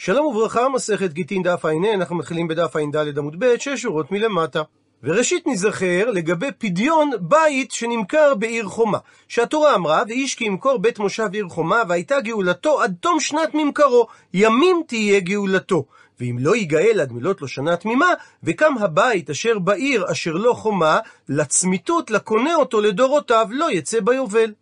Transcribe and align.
שלום 0.00 0.26
וברכה, 0.26 0.68
מסכת 0.68 1.12
גיטין 1.12 1.42
דף 1.42 1.64
ע"ה, 1.64 1.94
אנחנו 1.94 2.16
מתחילים 2.16 2.48
בדף 2.48 2.76
ע"ד 2.76 3.18
עמוד 3.18 3.36
ב', 3.38 3.58
שש 3.58 3.82
שורות 3.82 4.12
מלמטה. 4.12 4.62
וראשית 5.02 5.46
נזכר 5.46 6.10
לגבי 6.10 6.46
פדיון 6.58 7.10
בית 7.20 7.72
שנמכר 7.72 8.34
בעיר 8.34 8.64
חומה. 8.64 8.98
שהתורה 9.28 9.74
אמרה, 9.74 10.02
ואיש 10.08 10.34
כי 10.34 10.44
ימכור 10.44 10.78
בית 10.78 10.98
מושב 10.98 11.28
עיר 11.32 11.48
חומה, 11.48 11.82
והייתה 11.88 12.20
גאולתו 12.20 12.82
עד 12.82 12.94
תום 13.00 13.20
שנת 13.20 13.54
ממכרו, 13.54 14.06
ימים 14.34 14.82
תהיה 14.86 15.20
גאולתו. 15.20 15.84
ואם 16.20 16.36
לא 16.40 16.56
ייגאל 16.56 17.00
עד 17.00 17.12
מלות 17.12 17.40
לו 17.40 17.48
שנה 17.48 17.76
תמימה, 17.76 18.12
וקם 18.42 18.74
הבית 18.80 19.30
אשר 19.30 19.58
בעיר 19.58 20.04
אשר 20.12 20.32
לא 20.32 20.52
חומה, 20.52 20.98
לצמיתות 21.28 22.10
לקונה 22.10 22.54
אותו 22.54 22.80
לדורותיו, 22.80 23.46
לא 23.50 23.70
יצא 23.70 24.00
ביובל. 24.00 24.52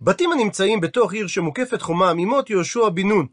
בתים 0.00 0.32
הנמצאים 0.32 0.80
בתוך 0.80 1.12
עיר 1.12 1.26
שמוקפת 1.26 1.82
חומה 1.82 2.14
ממות 2.14 2.50
יהושע 2.50 2.88
בן 2.88 3.08
נון, 3.08 3.26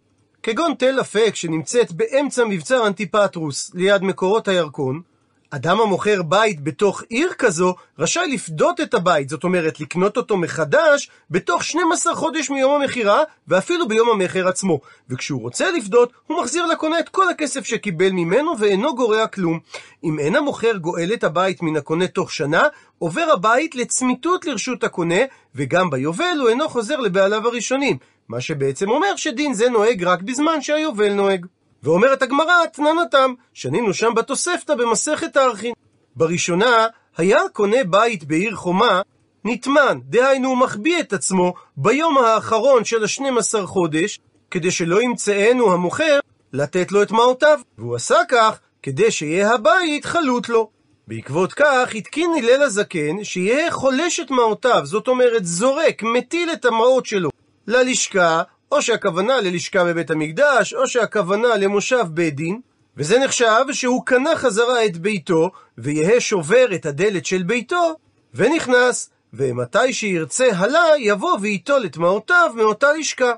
כגון 0.43 0.73
תל 0.73 1.01
אפק 1.01 1.35
שנמצאת 1.35 1.91
באמצע 1.91 2.45
מבצר 2.45 2.87
אנטיפטרוס, 2.87 3.71
ליד 3.73 4.03
מקורות 4.03 4.47
הירקון, 4.47 5.01
אדם 5.49 5.79
המוכר 5.81 6.21
בית 6.23 6.63
בתוך 6.63 7.03
עיר 7.09 7.33
כזו, 7.37 7.75
רשאי 7.99 8.33
לפדות 8.33 8.81
את 8.81 8.93
הבית, 8.93 9.29
זאת 9.29 9.43
אומרת 9.43 9.79
לקנות 9.79 10.17
אותו 10.17 10.37
מחדש, 10.37 11.09
בתוך 11.31 11.63
12 11.63 12.15
חודש 12.15 12.49
מיום 12.49 12.81
המכירה, 12.81 13.23
ואפילו 13.47 13.87
ביום 13.87 14.09
המכר 14.09 14.47
עצמו. 14.47 14.79
וכשהוא 15.09 15.41
רוצה 15.41 15.71
לפדות, 15.71 16.11
הוא 16.27 16.41
מחזיר 16.41 16.65
לקונה 16.65 16.99
את 16.99 17.09
כל 17.09 17.29
הכסף 17.29 17.65
שקיבל 17.65 18.09
ממנו, 18.09 18.59
ואינו 18.59 18.95
גורע 18.95 19.27
כלום. 19.27 19.59
אם 20.03 20.19
אין 20.19 20.35
המוכר 20.35 20.77
גואל 20.77 21.13
את 21.13 21.23
הבית 21.23 21.61
מן 21.61 21.77
הקונה 21.77 22.07
תוך 22.07 22.31
שנה, 22.31 22.63
עובר 22.99 23.31
הבית 23.33 23.75
לצמיתות 23.75 24.45
לרשות 24.45 24.83
הקונה, 24.83 25.19
וגם 25.55 25.89
ביובל 25.89 26.37
הוא 26.39 26.49
אינו 26.49 26.69
חוזר 26.69 26.99
לבעליו 26.99 27.47
הראשונים. 27.47 27.97
מה 28.29 28.41
שבעצם 28.41 28.89
אומר 28.89 29.15
שדין 29.15 29.53
זה 29.53 29.69
נוהג 29.69 30.03
רק 30.03 30.21
בזמן 30.21 30.61
שהיובל 30.61 31.13
נוהג. 31.13 31.45
ואומרת 31.83 32.21
הגמרא, 32.21 32.65
תננתם, 32.73 33.33
שנינו 33.53 33.93
שם 33.93 34.13
בתוספתא 34.15 34.75
במסכת 34.75 35.37
הארכין. 35.37 35.73
בראשונה, 36.15 36.87
היה 37.17 37.39
קונה 37.53 37.83
בית 37.83 38.23
בעיר 38.23 38.55
חומה, 38.55 39.01
נטמן, 39.43 39.99
דהיינו 40.03 40.49
הוא 40.49 40.57
מחביא 40.57 40.99
את 40.99 41.13
עצמו 41.13 41.53
ביום 41.77 42.17
האחרון 42.17 42.85
של 42.85 43.03
השנים 43.03 43.37
עשר 43.37 43.65
חודש, 43.65 44.19
כדי 44.51 44.71
שלא 44.71 45.01
ימצאנו 45.01 45.73
המוכר 45.73 46.19
לתת 46.53 46.91
לו 46.91 47.03
את 47.03 47.11
מעותיו. 47.11 47.59
והוא 47.77 47.95
עשה 47.95 48.17
כך 48.29 48.59
כדי 48.83 49.11
שיהיה 49.11 49.53
הבית 49.53 50.05
חלוט 50.05 50.49
לו. 50.49 50.69
בעקבות 51.07 51.53
כך 51.53 51.95
התקין 51.95 52.31
הלל 52.37 52.61
הזקן 52.61 53.23
שיהיה 53.23 53.71
חולש 53.71 54.19
את 54.19 54.31
מעותיו, 54.31 54.81
זאת 54.83 55.07
אומרת 55.07 55.45
זורק, 55.45 56.03
מטיל 56.03 56.49
את 56.53 56.65
המעות 56.65 57.05
שלו 57.05 57.29
ללשכה, 57.67 58.41
או 58.71 58.81
שהכוונה 58.81 59.41
ללשכה 59.41 59.83
בבית 59.85 60.11
המקדש, 60.11 60.73
או 60.73 60.87
שהכוונה 60.87 61.55
למושב 61.55 62.05
בית 62.09 62.35
דין, 62.35 62.59
וזה 62.97 63.19
נחשב 63.19 63.65
שהוא 63.71 64.05
קנה 64.05 64.35
חזרה 64.35 64.85
את 64.85 64.97
ביתו, 64.97 65.51
ויהא 65.77 66.19
שובר 66.19 66.65
את 66.75 66.85
הדלת 66.85 67.25
של 67.25 67.43
ביתו, 67.43 67.95
ונכנס, 68.33 69.09
ומתי 69.33 69.93
שירצה 69.93 70.47
הלה, 70.55 70.85
יבוא 70.99 71.37
וייטול 71.41 71.85
את 71.85 71.97
מעותיו 71.97 72.51
מאותה 72.55 72.93
לשכה. 72.93 73.31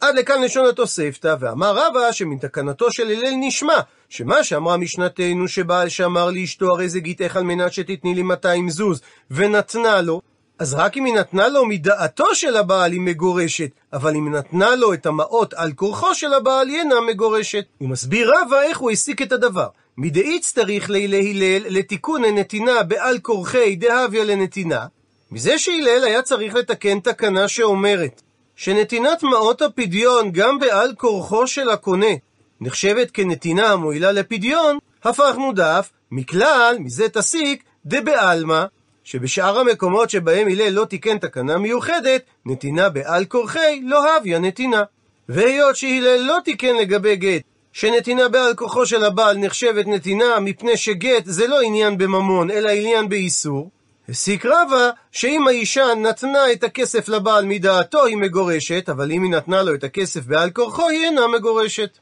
עד 0.00 0.14
לכאן 0.14 0.42
לשון 0.42 0.66
התוספתא, 0.66 1.34
ואמר 1.40 1.76
רבא 1.76 2.12
שמן 2.12 2.38
תקנתו 2.38 2.92
של 2.92 3.06
הלל 3.10 3.34
נשמע, 3.40 3.80
שמה 4.08 4.44
שאמרה 4.44 4.76
משנתנו 4.76 5.48
שבעל 5.48 5.88
שאמר 5.88 6.30
לאשתו 6.30 6.66
הרי 6.66 6.88
זה 6.88 7.00
גיתך 7.00 7.36
על 7.36 7.42
מנת 7.42 7.72
שתתני 7.72 8.14
לי 8.14 8.22
200 8.22 8.70
זוז, 8.70 9.00
ונתנה 9.30 10.00
לו, 10.00 10.20
אז 10.60 10.74
רק 10.74 10.96
אם 10.96 11.04
היא 11.04 11.14
נתנה 11.14 11.48
לו 11.48 11.66
מדעתו 11.66 12.34
של 12.34 12.56
הבעל 12.56 12.92
היא 12.92 13.00
מגורשת, 13.00 13.70
אבל 13.92 14.16
אם 14.16 14.34
נתנה 14.34 14.76
לו 14.76 14.94
את 14.94 15.06
המעות 15.06 15.54
על 15.54 15.72
כורחו 15.72 16.14
של 16.14 16.34
הבעל 16.34 16.68
היא 16.68 16.78
אינה 16.78 17.00
מגורשת. 17.00 17.64
הוא 17.78 17.88
מסביר 17.88 18.32
רבא 18.34 18.60
איך 18.62 18.78
הוא 18.78 18.90
הסיק 18.90 19.22
את 19.22 19.32
הדבר. 19.32 19.66
מדאיץ 19.96 20.52
צריך 20.52 20.90
לי 20.90 21.08
להלל 21.08 21.78
לתיקון 21.78 22.24
הנתינה 22.24 22.82
בעל 22.82 23.18
כורחי 23.18 23.76
דהביה 23.76 24.24
לנתינה, 24.24 24.86
מזה 25.32 25.58
שהלל 25.58 26.04
היה 26.04 26.22
צריך 26.22 26.54
לתקן 26.54 27.00
תקנה 27.00 27.48
שאומרת 27.48 28.22
שנתינת 28.56 29.22
מעות 29.22 29.62
הפדיון 29.62 30.32
גם 30.32 30.58
בעל 30.58 30.94
כורחו 30.98 31.46
של 31.46 31.70
הקונה 31.70 32.14
נחשבת 32.60 33.10
כנתינה 33.10 33.72
המועילה 33.72 34.12
לפדיון, 34.12 34.78
הפכנו 35.04 35.52
דף 35.52 35.90
מכלל, 36.10 36.76
מזה 36.80 37.08
תסיק, 37.08 37.64
דבעלמא, 37.86 38.64
שבשאר 39.10 39.58
המקומות 39.58 40.10
שבהם 40.10 40.48
הלל 40.48 40.68
לא 40.68 40.84
תיקן 40.84 41.18
תקנה 41.18 41.58
מיוחדת, 41.58 42.22
נתינה 42.46 42.88
בעל 42.88 43.24
כורחי 43.24 43.80
לא 43.84 44.16
הביה 44.16 44.38
נתינה. 44.38 44.82
והיות 45.28 45.76
שהלל 45.76 46.20
לא 46.20 46.38
תיקן 46.44 46.76
לגבי 46.76 47.16
גט, 47.16 47.42
שנתינה 47.72 48.28
בעל 48.28 48.54
כוחו 48.54 48.86
של 48.86 49.04
הבעל 49.04 49.38
נחשבת 49.38 49.86
נתינה 49.86 50.40
מפני 50.40 50.76
שגט 50.76 51.22
זה 51.24 51.46
לא 51.46 51.60
עניין 51.60 51.98
בממון, 51.98 52.50
אלא 52.50 52.68
עניין 52.70 53.08
באיסור, 53.08 53.70
הסיק 54.08 54.46
רבא 54.46 54.90
שאם 55.12 55.46
האישה 55.48 55.94
נתנה 55.96 56.52
את 56.52 56.64
הכסף 56.64 57.08
לבעל 57.08 57.44
מדעתו 57.44 58.04
היא 58.04 58.16
מגורשת, 58.16 58.88
אבל 58.88 59.12
אם 59.12 59.22
היא 59.22 59.30
נתנה 59.30 59.62
לו 59.62 59.74
את 59.74 59.84
הכסף 59.84 60.26
בעל 60.26 60.50
כורחו 60.50 60.88
היא 60.88 61.04
אינה 61.04 61.26
מגורשת. 61.26 61.98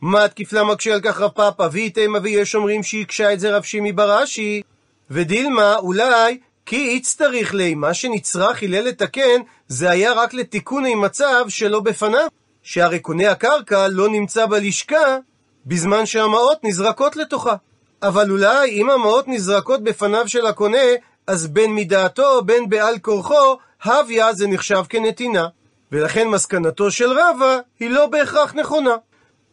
מה 0.00 0.28
תקיפלה 0.28 0.64
מקשה 0.64 0.94
על 0.94 1.00
כך 1.00 1.20
רב 1.20 1.30
פאפא, 1.30 1.68
ואיתמה 1.72 2.18
ויש 2.22 2.54
אומרים 2.54 2.82
שהקשה 2.82 3.32
את 3.32 3.40
זה 3.40 3.56
רב 3.56 3.62
שימי 3.62 3.92
בראשי, 3.92 4.62
ודילמה 5.10 5.76
אולי 5.76 6.38
כי 6.66 6.76
יצטריך 6.76 7.54
לי, 7.54 7.74
מה 7.74 7.94
שנצרך 7.94 8.62
הלל 8.62 8.84
לתקן, 8.84 9.40
זה 9.68 9.90
היה 9.90 10.12
רק 10.12 10.34
לתיקוני 10.34 10.94
מצב 10.94 11.44
שלא 11.48 11.80
בפניו. 11.80 12.26
שהרי 12.62 12.98
קונה 12.98 13.30
הקרקע 13.30 13.88
לא 13.88 14.08
נמצא 14.08 14.46
בלשכה 14.46 15.18
בזמן 15.66 16.06
שהמעות 16.06 16.64
נזרקות 16.64 17.16
לתוכה. 17.16 17.54
אבל 18.02 18.30
אולי 18.30 18.70
אם 18.70 18.90
המעות 18.90 19.28
נזרקות 19.28 19.82
בפניו 19.84 20.28
של 20.28 20.46
הקונה, 20.46 20.78
אז 21.26 21.46
בין 21.46 21.74
מדעתו 21.74 22.42
בין 22.44 22.68
בעל 22.68 22.98
כורחו, 22.98 23.56
הביה 23.84 24.32
זה 24.32 24.46
נחשב 24.46 24.82
כנתינה. 24.88 25.46
ולכן 25.92 26.28
מסקנתו 26.28 26.90
של 26.90 27.10
רבא 27.10 27.58
היא 27.80 27.90
לא 27.90 28.06
בהכרח 28.06 28.54
נכונה. 28.54 28.96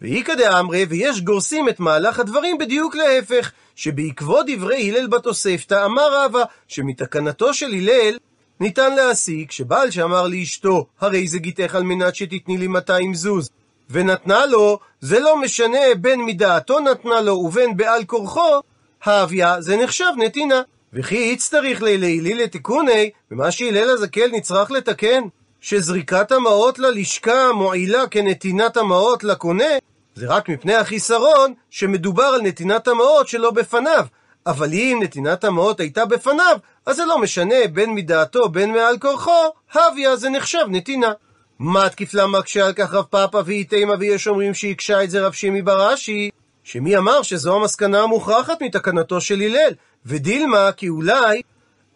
ואיכא 0.02 0.36
דאמרי, 0.36 0.86
ויש 0.90 1.22
גורסים 1.22 1.70
את 1.70 1.80
מהלך 1.80 2.20
הדברים 2.20 2.58
בדיוק 2.58 2.96
להפך, 2.96 3.52
שבעקבות 3.76 4.46
דברי 4.48 4.90
הלל 4.90 5.08
בתוספתא 5.08 5.86
אמר 5.86 6.26
רבא, 6.26 6.44
שמתקנתו 6.68 7.54
של 7.54 7.74
הלל 7.74 8.18
ניתן 8.60 8.96
להסיק 8.96 9.52
שבעל 9.52 9.92
שאמר 9.92 10.28
לאשתו, 10.28 10.86
הרי 11.00 11.28
זה 11.28 11.40
גיתך 11.40 11.76
על 11.76 11.84
מנת 11.84 12.16
שתתני 12.16 12.58
לי 12.58 12.68
200 12.68 13.14
זוז, 13.14 13.50
ונתנה 13.90 14.46
לו, 14.46 14.80
זה 15.02 15.20
לא 15.20 15.42
משנה 15.42 15.96
בין 16.02 16.26
מדעתו 16.26 16.80
נתנה 16.80 17.22
לו 17.22 17.34
ובין 17.34 17.78
בעל 17.78 18.04
כורחו, 18.04 18.62
האביה 19.04 19.62
זה 19.62 19.78
נחשב 19.78 20.12
נתינה. 20.18 20.62
וכי 20.94 21.32
יצטריך 21.34 21.82
לילי 21.82 22.34
לתיקוני, 22.34 23.10
ומה 23.32 23.52
שהלל 23.52 23.90
הזקל 23.90 24.28
נצרך 24.32 24.72
לתקן, 24.72 25.24
שזריקת 25.62 26.32
המעות 26.32 26.80
ללשכה 26.80 27.52
מועילה 27.54 28.08
כנתינת 28.08 28.78
המעות 28.78 29.24
לקונה, 29.24 29.74
זה 30.20 30.28
רק 30.28 30.50
מפני 30.50 30.76
החיסרון 30.76 31.54
שמדובר 31.70 32.24
על 32.24 32.42
נתינת 32.42 32.88
המעות 32.88 33.28
שלא 33.28 33.52
בפניו. 33.52 34.06
אבל 34.46 34.74
אם 34.74 35.00
נתינת 35.04 35.44
המעות 35.44 35.80
הייתה 35.80 36.06
בפניו, 36.06 36.58
אז 36.86 36.96
זה 36.96 37.06
לא 37.06 37.20
משנה 37.20 37.56
בין 37.74 37.96
מדעתו 37.96 38.50
בין 38.50 38.72
מעל 38.74 38.98
כורחו, 38.98 39.44
הביה 39.74 40.16
זה 40.16 40.30
נחשב 40.30 40.66
נתינה. 40.68 41.12
מה 41.60 41.90
תקיפלה 41.90 42.28
מקשה 42.28 42.66
על 42.66 42.74
כך 42.74 42.94
רב 42.94 43.06
פאפא 43.10 43.42
ואיתימה 43.46 43.94
ויש 44.00 44.28
אומרים 44.28 44.54
שהקשה 44.54 45.04
את 45.04 45.10
זה 45.10 45.26
רב 45.26 45.34
שימי 45.34 45.62
בראשי? 45.62 46.30
שמי 46.64 46.98
אמר 46.98 47.22
שזו 47.22 47.56
המסקנה 47.56 48.02
המוכרחת 48.04 48.62
מתקנתו 48.62 49.22
של 49.22 49.42
הלל? 49.42 49.74
ודילמה 50.06 50.72
כי 50.72 50.90
אולי 50.90 51.42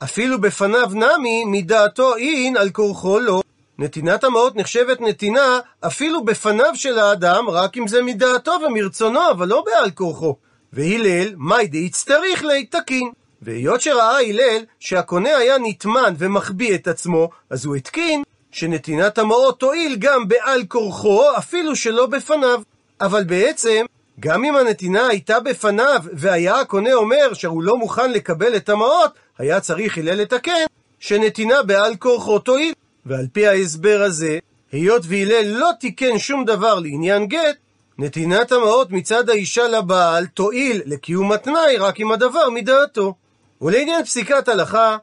אפילו 0.04 0.42
בפניו 0.42 0.90
נמי 0.94 1.44
מדעתו 1.46 2.16
אין 2.16 2.58
על 2.58 2.70
כורחו 2.70 3.20
לא. 3.20 3.42
נתינת 3.84 4.24
המעות 4.24 4.56
נחשבת 4.56 5.02
נתינה 5.02 5.60
אפילו 5.88 6.24
בפניו 6.26 6.72
של 6.76 7.00
האדם, 7.00 7.50
רק 7.50 7.78
אם 7.78 7.88
זה 7.88 8.02
מדעתו 8.02 8.52
ומרצונו, 8.66 9.32
אבל 9.32 9.48
לא 9.48 9.64
בעל 9.66 9.92
כורחו. 9.92 10.36
והלל, 10.74 11.34
מאי 11.38 11.68
דאיצטריך 11.68 12.44
לי 12.44 12.66
תקין. 12.66 13.12
והיות 13.42 13.82
שראה 13.82 14.22
הלל 14.22 14.64
שהקונה 14.80 15.30
היה 15.30 15.56
נטמן 15.64 16.14
ומחביא 16.18 16.76
את 16.76 16.88
עצמו, 16.88 17.30
אז 17.50 17.66
הוא 17.66 17.76
התקין 17.76 18.24
שנתינת 18.52 19.18
המעות 19.18 19.60
תועיל 19.60 19.96
גם 20.00 20.28
בעל 20.28 20.64
כורחו, 20.68 21.38
אפילו 21.38 21.76
שלא 21.76 22.06
בפניו. 22.06 22.62
אבל 23.02 23.24
בעצם, 23.24 23.86
גם 24.20 24.44
אם 24.44 24.56
הנתינה 24.56 25.08
הייתה 25.08 25.40
בפניו, 25.40 26.02
והיה 26.14 26.60
הקונה 26.60 26.94
אומר 26.94 27.34
שהוא 27.34 27.64
לא 27.64 27.78
מוכן 27.78 28.12
לקבל 28.12 28.56
את 28.56 28.70
המעות, 28.70 29.12
היה 29.38 29.60
צריך 29.60 29.98
הלל 29.98 30.14
לתקן 30.14 30.66
שנתינה 31.00 31.64
בעל 31.64 31.96
כורחו 31.96 32.40
תועיל. 32.40 32.74
ועל 33.06 33.28
פי 33.34 33.48
ההסבר 33.48 34.02
הזה, 34.02 34.40
היות 34.72 35.02
והלל 35.06 35.46
לא 35.46 35.70
תיקן 35.80 36.20
שום 36.20 36.46
דבר 36.46 36.80
לעניין 36.80 37.28
גט, 37.28 37.58
נתינת 37.98 38.52
המעות 38.52 38.92
מצד 38.92 39.30
האישה 39.30 39.68
לבעל 39.68 40.26
תועיל 40.26 40.82
לקיום 40.86 41.32
התנאי 41.32 41.78
רק 41.78 42.00
אם 42.00 42.12
הדבר 42.12 42.50
מדעתו. 42.50 43.14
ולעניין 43.62 44.04
פסיקת 44.04 44.48
הלכה, 44.48 44.98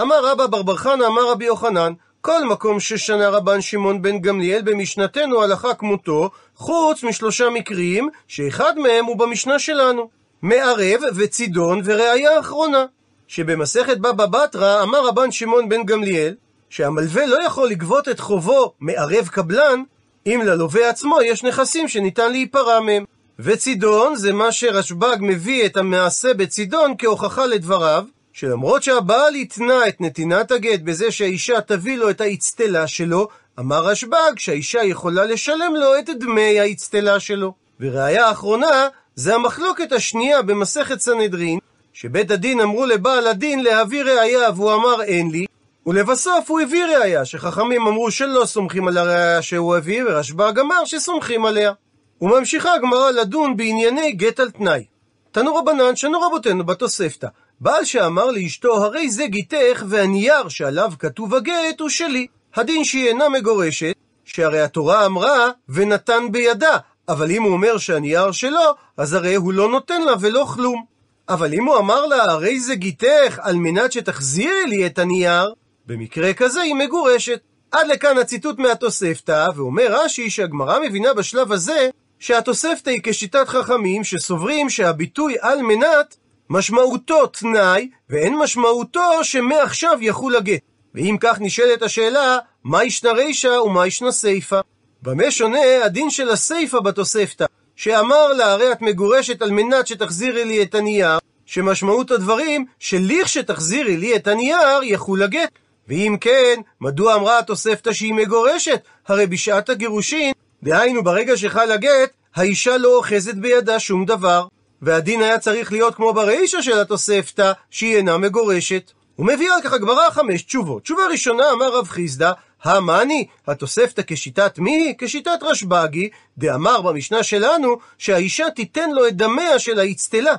אמר 0.00 0.26
רבא 0.26 0.46
בר 0.46 0.76
חנא 0.76 1.04
אמר 1.06 1.30
רבי 1.30 1.44
יוחנן, 1.44 1.92
כל 2.20 2.44
מקום 2.44 2.80
ששנה 2.80 3.28
רבן 3.28 3.60
שמעון 3.60 4.02
בן 4.02 4.18
גמליאל 4.18 4.62
במשנתנו 4.62 5.42
הלכה 5.42 5.74
כמותו, 5.74 6.30
חוץ 6.56 7.04
משלושה 7.04 7.50
מקרים, 7.50 8.08
שאחד 8.28 8.78
מהם 8.78 9.04
הוא 9.04 9.16
במשנה 9.16 9.58
שלנו. 9.58 10.08
מערב 10.42 11.00
וצידון 11.16 11.80
וראיה 11.84 12.40
אחרונה. 12.40 12.84
שבמסכת 13.28 13.98
בבא 13.98 14.26
בתרא 14.26 14.82
אמר 14.82 15.06
רבן 15.06 15.30
שמעון 15.30 15.68
בן 15.68 15.84
גמליאל, 15.84 16.34
שהמלווה 16.74 17.26
לא 17.26 17.42
יכול 17.46 17.68
לגבות 17.68 18.08
את 18.08 18.20
חובו 18.20 18.72
מערב 18.80 19.28
קבלן, 19.28 19.82
אם 20.26 20.42
ללווה 20.44 20.88
עצמו 20.88 21.22
יש 21.22 21.44
נכסים 21.44 21.88
שניתן 21.88 22.30
להיפרע 22.30 22.80
מהם. 22.80 23.04
וצידון 23.38 24.16
זה 24.16 24.32
מה 24.32 24.52
שרשב"ג 24.52 25.16
מביא 25.20 25.66
את 25.66 25.76
המעשה 25.76 26.34
בצידון 26.34 26.94
כהוכחה 26.98 27.46
לדבריו, 27.46 28.04
שלמרות 28.32 28.82
שהבעל 28.82 29.34
התנה 29.34 29.88
את 29.88 30.00
נתינת 30.00 30.50
הגט 30.50 30.80
בזה 30.80 31.10
שהאישה 31.10 31.60
תביא 31.60 31.96
לו 31.96 32.10
את 32.10 32.20
האצטלה 32.20 32.86
שלו, 32.86 33.28
אמר 33.58 33.84
רשב"ג 33.84 34.32
שהאישה 34.36 34.82
יכולה 34.82 35.24
לשלם 35.24 35.74
לו 35.74 35.98
את 35.98 36.10
דמי 36.20 36.60
האצטלה 36.60 37.20
שלו. 37.20 37.54
וראיה 37.80 38.30
אחרונה, 38.30 38.88
זה 39.14 39.34
המחלוקת 39.34 39.92
השנייה 39.92 40.42
במסכת 40.42 41.00
סנהדרין, 41.00 41.58
שבית 41.92 42.30
הדין 42.30 42.60
אמרו 42.60 42.86
לבעל 42.86 43.26
הדין 43.26 43.62
להביא 43.62 44.02
ראיה 44.02 44.50
והוא 44.50 44.74
אמר 44.74 45.02
אין 45.02 45.30
לי, 45.30 45.46
ולבסוף 45.86 46.50
הוא 46.50 46.60
הביא 46.60 46.84
ראיה, 46.84 47.24
שחכמים 47.24 47.86
אמרו 47.86 48.10
שלא 48.10 48.46
סומכים 48.46 48.88
על 48.88 48.98
הראיה 48.98 49.42
שהוא 49.42 49.76
הביא, 49.76 50.04
ורשב"ג 50.04 50.58
אמר 50.58 50.84
שסומכים 50.84 51.44
עליה. 51.44 51.72
וממשיכה 52.20 52.74
הגמרא 52.74 53.10
לדון 53.10 53.56
בענייני 53.56 54.12
גט 54.12 54.40
על 54.40 54.50
תנאי. 54.50 54.84
תנו 55.32 55.54
רבנן 55.54 55.96
שנו 55.96 56.20
רבותינו 56.20 56.64
בתוספתא. 56.64 57.26
בעל 57.60 57.84
שאמר 57.84 58.30
לאשתו, 58.30 58.84
הרי 58.84 59.10
זה 59.10 59.26
גיתך, 59.26 59.84
והנייר 59.88 60.48
שעליו 60.48 60.92
כתוב 60.98 61.34
הגט 61.34 61.80
הוא 61.80 61.88
שלי. 61.88 62.26
הדין 62.54 62.84
שהיא 62.84 63.08
אינה 63.08 63.28
מגורשת, 63.28 63.94
שהרי 64.24 64.60
התורה 64.60 65.06
אמרה, 65.06 65.50
ונתן 65.68 66.32
בידה. 66.32 66.76
אבל 67.08 67.30
אם 67.30 67.42
הוא 67.42 67.52
אומר 67.52 67.78
שהנייר 67.78 68.32
שלו, 68.32 68.74
אז 68.96 69.12
הרי 69.12 69.34
הוא 69.34 69.52
לא 69.52 69.68
נותן 69.68 70.02
לה 70.02 70.12
ולא 70.20 70.46
כלום. 70.54 70.84
אבל 71.28 71.54
אם 71.54 71.64
הוא 71.64 71.78
אמר 71.78 72.06
לה, 72.06 72.24
הרי 72.24 72.60
זה 72.60 72.74
גיתך, 72.74 73.38
על 73.42 73.56
מנת 73.56 73.92
שתחזירי 73.92 74.66
לי 74.66 74.86
את 74.86 74.98
הנייר, 74.98 75.52
במקרה 75.86 76.34
כזה 76.34 76.60
היא 76.60 76.74
מגורשת. 76.74 77.40
עד 77.72 77.86
לכאן 77.86 78.18
הציטוט 78.18 78.58
מהתוספתא, 78.58 79.48
ואומר 79.56 79.86
רש"י 79.88 80.30
שהגמרא 80.30 80.78
מבינה 80.80 81.14
בשלב 81.14 81.52
הזה 81.52 81.88
שהתוספתא 82.18 82.90
היא 82.90 83.00
כשיטת 83.02 83.48
חכמים 83.48 84.04
שסוברים 84.04 84.70
שהביטוי 84.70 85.36
על 85.40 85.62
מנת 85.62 86.16
משמעותו 86.50 87.26
תנאי, 87.26 87.88
ואין 88.10 88.38
משמעותו 88.38 89.24
שמעכשיו 89.24 89.98
יחול 90.00 90.36
הגט. 90.36 90.60
ואם 90.94 91.16
כך 91.20 91.36
נשאלת 91.40 91.82
השאלה, 91.82 92.38
מה 92.64 92.84
ישנה 92.84 93.12
רישא 93.12 93.48
ומה 93.64 93.86
ישנה 93.86 94.12
סיפא? 94.12 94.60
במה 95.02 95.30
שונה 95.30 95.84
הדין 95.84 96.10
של 96.10 96.28
הסיפא 96.28 96.80
בתוספתא, 96.80 97.44
שאמר 97.76 98.32
לה 98.32 98.52
הרי 98.52 98.72
את 98.72 98.82
מגורשת 98.82 99.42
על 99.42 99.50
מנת 99.50 99.86
שתחזירי 99.86 100.44
לי 100.44 100.62
את 100.62 100.74
הנייר, 100.74 101.18
שמשמעות 101.46 102.10
הדברים 102.10 102.64
שלכשתחזירי 102.78 103.96
לי 103.96 104.16
את 104.16 104.26
הנייר 104.26 104.82
יחול 104.82 105.22
הגט. 105.22 105.50
ואם 105.88 106.16
כן, 106.20 106.60
מדוע 106.80 107.14
אמרה 107.14 107.38
התוספתא 107.38 107.92
שהיא 107.92 108.14
מגורשת? 108.14 108.80
הרי 109.08 109.26
בשעת 109.26 109.68
הגירושין, 109.68 110.32
דהיינו 110.62 111.04
ברגע 111.04 111.36
שחל 111.36 111.72
הגט, 111.72 112.10
האישה 112.34 112.76
לא 112.76 112.96
אוחזת 112.96 113.34
בידה 113.34 113.78
שום 113.78 114.04
דבר. 114.04 114.46
והדין 114.82 115.22
היה 115.22 115.38
צריך 115.38 115.72
להיות 115.72 115.94
כמו 115.94 116.12
ברישא 116.12 116.62
של 116.62 116.80
התוספתא, 116.80 117.52
שהיא 117.70 117.96
אינה 117.96 118.18
מגורשת. 118.18 118.92
הוא 119.16 119.26
מביא 119.26 119.52
על 119.52 119.62
כך 119.62 119.72
הגמרא 119.72 120.10
חמש 120.10 120.42
תשובות. 120.42 120.82
תשובה 120.82 121.02
ראשונה 121.10 121.50
אמר 121.52 121.78
רב 121.78 121.88
חיסדא, 121.88 122.32
המאני, 122.64 123.26
התוספתא 123.46 124.02
כשיטת 124.06 124.58
מי 124.58 124.70
היא? 124.70 124.94
כשיטת 124.98 125.38
רשב"גי, 125.42 126.08
דאמר 126.38 126.82
במשנה 126.82 127.22
שלנו, 127.22 127.76
שהאישה 127.98 128.50
תיתן 128.50 128.90
לו 128.90 129.06
את 129.06 129.16
דמיה 129.16 129.58
של 129.58 129.78
האצטלה. 129.78 130.34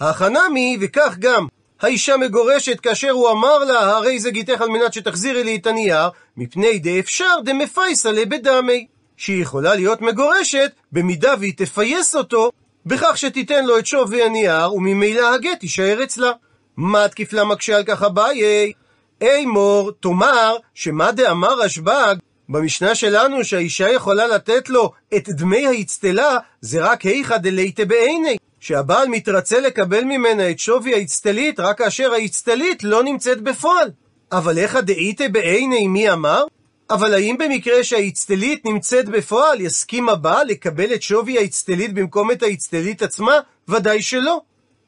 החנמי, 0.00 0.78
וכך 0.80 1.16
גם, 1.18 1.46
האישה 1.80 2.16
מגורשת 2.16 2.80
כאשר 2.80 3.10
הוא 3.10 3.30
אמר 3.30 3.58
לה, 3.58 3.96
הרי 3.96 4.18
זה 4.18 4.30
גיתך 4.30 4.60
על 4.60 4.68
מנת 4.68 4.92
שתחזירי 4.92 5.44
לי 5.44 5.56
את 5.56 5.66
הנייר, 5.66 6.08
מפני 6.36 6.78
דאפשר 6.78 7.34
דמפייסה 7.44 8.12
לבדמי. 8.12 8.86
שהיא 9.16 9.42
יכולה 9.42 9.74
להיות 9.74 10.00
מגורשת, 10.00 10.72
במידה 10.92 11.34
והיא 11.38 11.52
תפייס 11.56 12.14
אותו, 12.14 12.50
בכך 12.86 13.18
שתיתן 13.18 13.64
לו 13.64 13.78
את 13.78 13.86
שווי 13.86 14.22
הנייר, 14.22 14.74
וממילא 14.74 15.34
הגט 15.34 15.62
יישאר 15.62 16.02
אצלה. 16.04 16.32
מה 16.76 17.08
תקיף 17.08 17.32
לה 17.32 17.44
מקשה 17.44 17.76
על 17.76 17.84
כך 17.84 18.02
אביי? 18.02 18.72
אימור, 19.20 19.92
תאמר, 20.00 20.56
שמה 20.74 21.12
דאמר 21.12 21.60
רשב"ג, 21.60 22.14
במשנה 22.48 22.94
שלנו 22.94 23.44
שהאישה 23.44 23.90
יכולה 23.90 24.26
לתת 24.26 24.68
לו 24.68 24.92
את 25.16 25.28
דמי 25.28 25.66
האצטלה, 25.66 26.38
זה 26.60 26.84
רק 26.84 27.02
היכא 27.02 27.36
דלייתא 27.36 27.84
בעיני. 27.84 28.36
שהבעל 28.66 29.08
מתרצה 29.08 29.60
לקבל 29.60 30.04
ממנה 30.04 30.50
את 30.50 30.58
שווי 30.58 30.94
האצטלית 30.94 31.60
רק 31.60 31.78
כאשר 31.78 32.12
האצטלית 32.12 32.84
לא 32.84 33.02
נמצאת 33.02 33.40
בפועל. 33.40 33.90
אבל 34.32 34.58
איך 34.58 34.76
הדאיתא 34.76 35.28
בעיני 35.28 35.86
מי 35.86 36.12
אמר? 36.12 36.44
אבל 36.90 37.14
האם 37.14 37.36
במקרה 37.38 37.84
שהאצטלית 37.84 38.64
נמצאת 38.64 39.08
בפועל, 39.08 39.60
יסכים 39.60 40.08
הבעל 40.08 40.46
לקבל 40.46 40.94
את 40.94 41.02
שווי 41.02 41.38
האצטלית 41.38 41.94
במקום 41.94 42.30
את 42.30 42.42
האצטלית 42.42 43.02
עצמה? 43.02 43.40
ודאי 43.68 44.02
שלא. 44.02 44.40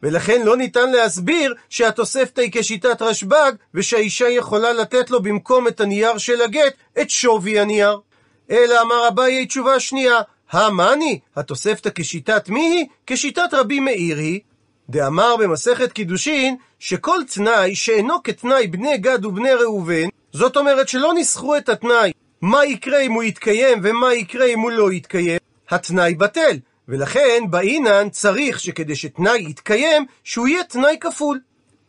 ולכן 0.02 0.42
לא 0.42 0.56
ניתן 0.56 0.90
להסביר 0.90 1.54
שהתוספתא 1.69 2.40
היא 2.40 2.50
כשיטת 2.52 3.02
רשב"ג, 3.02 3.52
ושהאישה 3.75 4.28
יכולה 4.28 4.72
לתת 4.72 5.10
לו 5.10 5.22
במקום 5.22 5.69
את 5.69 5.80
הנייר 5.80 6.19
של 6.19 6.42
הגט, 6.42 6.75
את 7.00 7.10
שווי 7.10 7.58
הנייר. 7.58 7.98
אלא 8.50 8.82
אמר 8.82 9.08
אביי 9.08 9.46
תשובה 9.46 9.80
שנייה, 9.80 10.20
המאני, 10.50 11.18
התוספתא 11.36 11.90
כשיטת 11.94 12.48
מי 12.48 12.60
היא? 12.60 12.86
כשיטת 13.06 13.48
רבי 13.52 13.80
מאיר 13.80 14.18
היא. 14.18 14.40
דאמר 14.90 15.36
במסכת 15.36 15.92
קידושין, 15.92 16.56
שכל 16.78 17.18
תנאי 17.34 17.74
שאינו 17.74 18.22
כתנאי 18.22 18.66
בני 18.66 18.98
גד 18.98 19.24
ובני 19.24 19.52
ראובן, 19.52 20.08
זאת 20.32 20.56
אומרת 20.56 20.88
שלא 20.88 21.14
ניסחו 21.14 21.56
את 21.56 21.68
התנאי, 21.68 22.12
מה 22.40 22.64
יקרה 22.64 23.00
אם 23.00 23.12
הוא 23.12 23.22
יתקיים 23.22 23.80
ומה 23.82 24.14
יקרה 24.14 24.46
אם 24.46 24.58
הוא 24.58 24.70
לא 24.70 24.92
יתקיים, 24.92 25.38
התנאי 25.70 26.14
בטל. 26.14 26.58
ולכן 26.88 27.42
באינן 27.50 28.10
צריך 28.10 28.60
שכדי 28.60 28.96
שתנאי 28.96 29.50
יתקיים, 29.50 30.06
שהוא 30.24 30.48
יהיה 30.48 30.64
תנאי 30.64 30.96
כפול. 31.00 31.40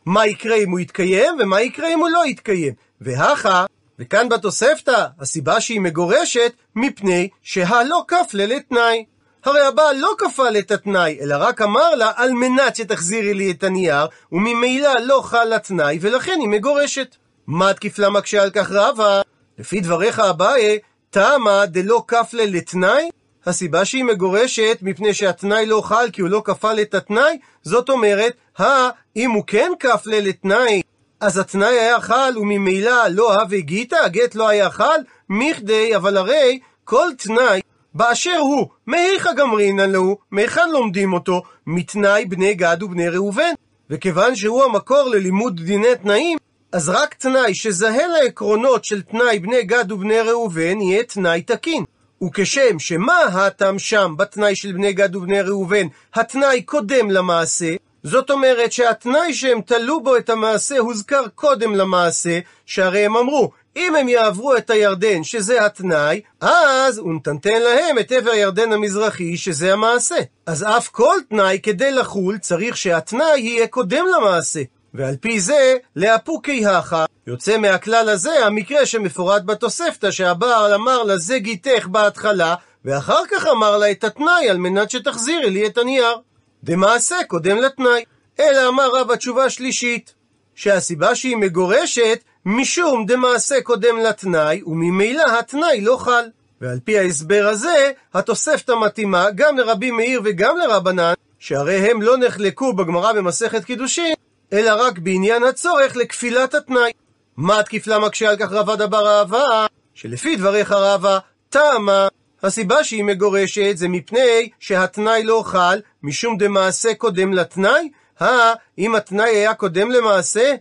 מה 0.06 0.26
יקרה 0.26 0.56
אם 0.56 0.70
הוא 0.70 0.80
יתקיים 0.80 1.34
ומה 1.38 1.60
יקרה 1.60 1.94
אם 1.94 2.00
הוא 2.00 2.08
לא 2.08 2.26
יתקיים. 2.26 2.74
והכה, 3.00 3.66
וכאן 4.00 4.28
בתוספתא, 4.28 5.06
הסיבה 5.20 5.60
שהיא 5.60 5.80
מגורשת, 5.80 6.52
מפני 6.76 7.28
שהלא 7.42 8.04
כפלה 8.08 8.46
לתנאי. 8.46 9.04
הרי 9.44 9.60
הבעל 9.60 9.96
לא 9.96 10.14
כפל 10.18 10.56
את 10.58 10.70
התנאי, 10.70 11.18
אלא 11.20 11.34
רק 11.38 11.62
אמר 11.62 11.94
לה, 11.94 12.12
על 12.16 12.32
מנת 12.32 12.76
שתחזירי 12.76 13.34
לי 13.34 13.50
את 13.50 13.64
הנייר, 13.64 14.06
וממילא 14.32 15.00
לא 15.00 15.20
חל 15.24 15.52
התנאי, 15.52 15.98
ולכן 16.00 16.36
היא 16.40 16.48
מגורשת. 16.48 17.16
מה 17.46 17.74
תקיף 17.74 17.98
לה 17.98 18.10
מקשה 18.10 18.42
על 18.42 18.50
כך 18.50 18.70
רבה? 18.70 19.22
לפי 19.58 19.80
דבריך 19.80 20.18
אביי, 20.18 20.78
תמה 21.10 21.66
דלא 21.66 22.02
כפלה 22.08 22.46
לתנאי? 22.46 23.08
הסיבה 23.46 23.84
שהיא 23.84 24.04
מגורשת 24.04 24.78
מפני 24.82 25.14
שהתנאי 25.14 25.66
לא 25.66 25.80
חל 25.80 26.08
כי 26.12 26.22
הוא 26.22 26.30
לא 26.30 26.42
כפל 26.44 26.78
את 26.82 26.94
התנאי, 26.94 27.38
זאת 27.62 27.88
אומרת, 27.88 28.32
הא, 28.58 28.88
אם 29.16 29.30
הוא 29.30 29.44
כן 29.46 29.72
כפלה 29.80 30.20
לתנאי, 30.20 30.82
אז 31.20 31.38
התנאי 31.38 31.78
היה 31.78 32.00
חל 32.00 32.32
וממילא 32.36 33.08
לא 33.10 33.34
הווה 33.34 33.60
גיתא, 33.60 33.96
הגט 34.04 34.34
לא 34.34 34.48
היה 34.48 34.70
חל, 34.70 35.00
מכדי, 35.28 35.96
אבל 35.96 36.16
הרי 36.16 36.58
כל 36.84 37.08
תנאי 37.18 37.60
באשר 37.94 38.38
הוא, 38.38 38.66
מהיכא 38.86 39.32
גמרינן 39.32 39.90
לו, 39.90 40.18
מהיכן 40.30 40.70
לומדים 40.70 41.12
אותו? 41.12 41.42
מתנאי 41.66 42.24
בני 42.24 42.54
גד 42.54 42.82
ובני 42.82 43.08
ראובן. 43.08 43.52
וכיוון 43.90 44.34
שהוא 44.34 44.64
המקור 44.64 45.02
ללימוד 45.02 45.60
דיני 45.60 45.96
תנאים, 46.02 46.38
אז 46.72 46.88
רק 46.88 47.14
תנאי 47.14 47.54
שזהה 47.54 48.06
לעקרונות 48.06 48.84
של 48.84 49.02
תנאי 49.02 49.38
בני 49.38 49.62
גד 49.62 49.92
ובני 49.92 50.20
ראובן 50.20 50.80
יהיה 50.80 51.02
תנאי 51.02 51.42
תקין. 51.42 51.84
וכשם 52.24 52.78
שמה 52.78 53.18
הטעם 53.22 53.78
שם 53.78 54.14
בתנאי 54.18 54.56
של 54.56 54.72
בני 54.72 54.92
גד 54.92 55.16
ובני 55.16 55.40
ראובן, 55.40 55.86
התנאי 56.14 56.62
קודם 56.62 57.10
למעשה, 57.10 57.74
זאת 58.02 58.30
אומרת 58.30 58.72
שהתנאי 58.72 59.34
שהם 59.34 59.60
תלו 59.60 60.02
בו 60.02 60.16
את 60.16 60.30
המעשה 60.30 60.78
הוזכר 60.78 61.28
קודם 61.34 61.74
למעשה, 61.74 62.38
שהרי 62.66 63.04
הם 63.04 63.16
אמרו, 63.16 63.50
אם 63.76 63.96
הם 63.96 64.08
יעברו 64.08 64.56
את 64.56 64.70
הירדן, 64.70 65.24
שזה 65.24 65.66
התנאי, 65.66 66.20
אז 66.40 66.98
הוא 66.98 67.14
נתנתן 67.14 67.62
להם 67.62 67.98
את 67.98 68.12
עבר 68.12 68.30
הירדן 68.30 68.72
המזרחי, 68.72 69.36
שזה 69.36 69.72
המעשה. 69.72 70.16
אז 70.46 70.62
אף 70.62 70.88
כל 70.88 71.16
תנאי 71.28 71.58
כדי 71.62 71.92
לחול, 71.92 72.38
צריך 72.38 72.76
שהתנאי 72.76 73.40
יהיה 73.40 73.66
קודם 73.66 74.04
למעשה. 74.16 74.60
ועל 74.94 75.16
פי 75.16 75.40
זה, 75.40 75.76
לאפוקי 75.96 76.66
הכה. 76.66 77.04
יוצא 77.26 77.58
מהכלל 77.58 78.08
הזה 78.08 78.46
המקרה 78.46 78.86
שמפורט 78.86 79.42
בתוספתא, 79.44 80.10
שהבעל 80.10 80.74
אמר 80.74 81.02
לה 81.02 81.18
זה 81.18 81.38
גיתך 81.38 81.86
בהתחלה, 81.86 82.54
ואחר 82.84 83.22
כך 83.30 83.46
אמר 83.46 83.76
לה 83.76 83.90
את 83.90 84.04
התנאי 84.04 84.50
על 84.50 84.56
מנת 84.56 84.90
שתחזירי 84.90 85.50
לי 85.50 85.66
את 85.66 85.78
הנייר. 85.78 86.16
דמעשה 86.64 87.16
קודם 87.28 87.56
לתנאי. 87.56 88.04
אלא 88.40 88.68
אמר 88.68 88.90
רב 88.94 89.10
התשובה 89.10 89.44
השלישית, 89.44 90.14
שהסיבה 90.54 91.14
שהיא 91.14 91.36
מגורשת 91.36 92.20
משום 92.46 93.06
דמעשה 93.06 93.60
קודם 93.62 93.98
לתנאי, 93.98 94.62
וממילא 94.66 95.38
התנאי 95.38 95.80
לא 95.80 95.96
חל. 95.96 96.24
ועל 96.60 96.78
פי 96.84 96.98
ההסבר 96.98 97.46
הזה, 97.50 97.92
התוספתא 98.14 98.72
מתאימה 98.72 99.30
גם 99.34 99.56
לרבי 99.58 99.90
מאיר 99.90 100.20
וגם 100.24 100.56
לרבנן, 100.56 101.12
שהרי 101.38 101.90
הם 101.90 102.02
לא 102.02 102.16
נחלקו 102.16 102.72
בגמרא 102.72 103.12
במסכת 103.12 103.64
קידושין, 103.64 104.14
אלא 104.52 104.86
רק 104.86 104.98
בעניין 104.98 105.42
הצורך 105.42 105.96
לכפילת 105.96 106.54
התנאי. 106.54 106.92
מה 107.36 107.62
תקיף 107.62 107.86
לה 107.86 107.98
מקשה 107.98 108.30
על 108.30 108.36
כך 108.36 108.52
רבא 108.52 108.74
דבר 108.74 109.18
אהבה? 109.18 109.66
שלפי 109.94 110.36
דבריך 110.36 110.72
רבא, 110.72 111.18
טעמה, 111.48 112.08
הסיבה 112.42 112.84
שהיא 112.84 113.04
מגורשת 113.04 113.72
זה 113.74 113.88
מפני 113.88 114.48
שהתנאי 114.60 115.22
לא 115.22 115.42
חל 115.46 115.80
משום 116.02 116.38
דמעשה 116.38 116.94
קודם 116.94 117.32
לתנאי? 117.32 117.88
אה, 118.22 118.52
אם 118.78 118.94
התנאי 118.94 119.28
היה 119.28 119.54
קודם 119.54 119.90
למעשה, 119.90 120.54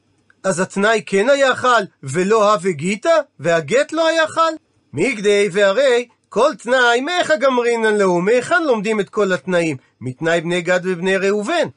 אז 0.44 0.60
התנאי 0.60 1.04
כן 1.06 1.30
היה 1.30 1.56
חל, 1.56 1.84
ולא 2.04 2.54
הווה 2.54 2.72
גיתא, 2.72 3.20
והגט 3.40 3.92
לא 3.92 4.08
היה 4.08 4.28
חל? 4.28 4.54
מגדי 4.94 5.50
והרי 5.52 6.08
כל 6.30 6.52
תנאי, 6.64 7.02
מאיך 7.02 7.32
הגמרינן 7.32 7.98
לו, 7.98 8.22
מהיכן 8.22 8.64
לומדים 8.64 9.00
את 9.00 9.10
כל 9.10 9.34
התנאים? 9.34 9.78
מתנאי 10.02 10.42
בני 10.42 10.62
גד 10.62 10.80
ובני 10.84 11.18
ראובן. 11.18 11.68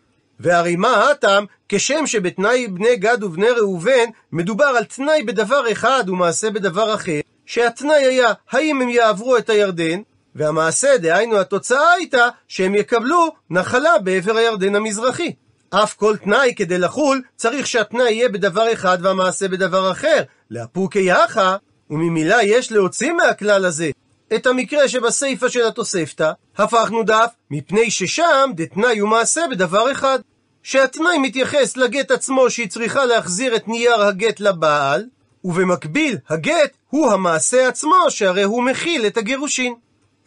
והרי 0.40 0.76
מה 0.76 1.10
הטעם, 1.10 1.44
כשם 1.68 2.06
שבתנאי 2.06 2.68
בני 2.68 2.96
גד 2.96 3.22
ובני 3.22 3.50
ראובן 3.50 4.04
מדובר 4.32 4.64
על 4.64 4.84
תנאי 4.84 5.22
בדבר 5.22 5.72
אחד 5.72 6.04
ומעשה 6.08 6.50
בדבר 6.50 6.94
אחר, 6.94 7.20
שהתנאי 7.46 8.04
היה 8.04 8.32
האם 8.50 8.82
הם 8.82 8.88
יעברו 8.88 9.36
את 9.36 9.50
הירדן, 9.50 10.00
והמעשה, 10.34 10.98
דהיינו 10.98 11.38
התוצאה 11.40 11.92
הייתה 11.92 12.28
שהם 12.48 12.74
יקבלו 12.74 13.32
נחלה 13.50 13.98
בעבר 13.98 14.36
הירדן 14.36 14.74
המזרחי. 14.74 15.32
אף 15.70 15.94
כל 15.94 16.16
תנאי 16.16 16.54
כדי 16.56 16.78
לחול, 16.78 17.22
צריך 17.36 17.66
שהתנאי 17.66 18.12
יהיה 18.12 18.28
בדבר 18.28 18.72
אחד 18.72 18.98
והמעשה 19.02 19.48
בדבר 19.48 19.90
אחר. 19.90 20.22
לאפוקי 20.50 21.02
יחא, 21.02 21.56
וממילא 21.90 22.36
יש 22.42 22.72
להוציא 22.72 23.12
מהכלל 23.12 23.64
הזה 23.64 23.90
את 24.34 24.46
המקרה 24.46 24.88
שבסיפא 24.88 25.48
של 25.48 25.66
התוספתא, 25.66 26.32
הפכנו 26.56 27.02
דף, 27.02 27.30
מפני 27.50 27.90
ששם 27.90 28.50
דתנאי 28.54 29.02
ומעשה 29.02 29.42
בדבר 29.50 29.92
אחד. 29.92 30.18
שהתנאי 30.62 31.18
מתייחס 31.18 31.76
לגט 31.76 32.10
עצמו 32.10 32.50
שהיא 32.50 32.68
צריכה 32.68 33.04
להחזיר 33.04 33.56
את 33.56 33.68
נייר 33.68 34.02
הגט 34.02 34.40
לבעל, 34.40 35.04
ובמקביל 35.44 36.16
הגט 36.28 36.70
הוא 36.90 37.12
המעשה 37.12 37.68
עצמו 37.68 37.96
שהרי 38.08 38.42
הוא 38.42 38.62
מכיל 38.62 39.06
את 39.06 39.16
הגירושין. 39.16 39.74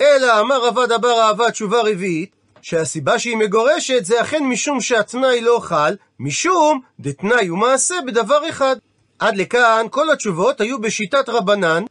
אלא 0.01 0.39
אמר 0.39 0.67
רבא 0.67 0.85
דבר 0.85 1.21
אהבה 1.21 1.51
תשובה 1.51 1.81
רביעית, 1.81 2.35
שהסיבה 2.61 3.19
שהיא 3.19 3.37
מגורשת 3.37 4.05
זה 4.05 4.21
אכן 4.21 4.43
משום 4.43 4.81
שהתנאי 4.81 5.41
לא 5.41 5.59
חל, 5.63 5.95
משום 6.19 6.81
דתנאי 6.99 7.49
ומעשה 7.49 7.95
בדבר 8.07 8.49
אחד. 8.49 8.75
עד 9.19 9.37
לכאן 9.37 9.85
כל 9.89 10.11
התשובות 10.11 10.61
היו 10.61 10.81
בשיטת 10.81 11.29
רבנן, 11.29 11.83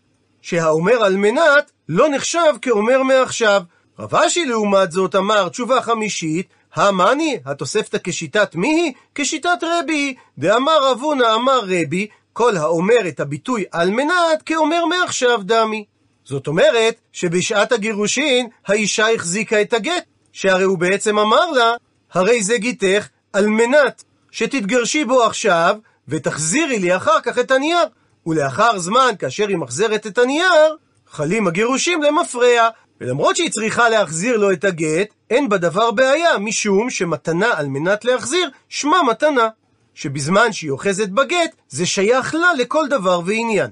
שהאומר 0.43 1.05
על 1.05 1.17
מנת 1.17 1.71
לא 1.89 2.09
נחשב 2.09 2.55
כאומר 2.63 3.03
מעכשיו. 3.03 3.63
רב 3.99 4.15
אשי 4.15 4.45
לעומת 4.45 4.93
זאת 4.93 5.15
אמר 5.15 5.49
תשובה 5.49 5.83
חמישית, 5.83 6.47
המאני, 6.75 7.39
התוספתא 7.47 7.99
כשיטת 8.05 8.55
מי 8.55 8.69
היא? 8.69 8.93
כשיטת 9.15 9.59
רבי. 9.63 10.15
דאמר 10.39 10.93
אבונה 10.93 11.35
אמר 11.35 11.61
רבי, 11.63 12.07
כל 12.35 12.57
האומר 12.57 13.09
את 13.09 13.21
הביטוי 13.21 13.65
על 13.73 13.91
מנת 13.91 14.43
כאומר 14.47 14.85
מעכשיו 14.85 15.41
דמי. 15.43 15.85
זאת 16.25 16.47
אומרת 16.47 16.95
שבשעת 17.13 17.73
הגירושין 17.73 18.49
האישה 18.67 19.13
החזיקה 19.15 19.61
את 19.61 19.73
הגט, 19.73 20.05
שהרי 20.33 20.65
הוא 20.65 20.79
בעצם 20.79 21.19
אמר 21.19 21.51
לה, 21.51 21.73
הרי 22.13 22.43
זה 22.43 22.59
גיתך 22.59 23.09
על 23.33 23.47
מנת 23.47 24.05
שתתגרשי 24.31 25.05
בו 25.05 25.23
עכשיו 25.23 25.77
ותחזירי 26.09 26.79
לי 26.79 26.97
אחר 26.97 27.21
כך 27.23 27.39
את 27.39 27.51
הנייר. 27.51 27.87
ולאחר 28.27 28.79
זמן, 28.79 29.11
כאשר 29.19 29.49
היא 29.49 29.57
מחזרת 29.57 30.07
את 30.07 30.19
הנייר, 30.19 30.77
חלים 31.11 31.47
הגירושים 31.47 32.03
למפרע. 32.03 32.69
ולמרות 33.01 33.37
שהיא 33.37 33.51
צריכה 33.51 33.89
להחזיר 33.89 34.37
לו 34.37 34.53
את 34.53 34.65
הגט, 34.65 35.09
אין 35.31 35.49
בדבר 35.49 35.91
בעיה, 35.91 36.39
משום 36.39 36.91
שמתנה 36.91 37.51
על 37.57 37.67
מנת 37.67 38.05
להחזיר, 38.05 38.51
שמה 38.69 39.03
מתנה. 39.03 39.49
שבזמן 39.95 40.53
שהיא 40.53 40.71
אוחזת 40.71 41.09
בגט, 41.09 41.51
זה 41.69 41.87
שייך 41.87 42.35
לה 42.35 42.55
לכל 42.59 42.89
דבר 42.89 43.21
ועניין. 43.27 43.71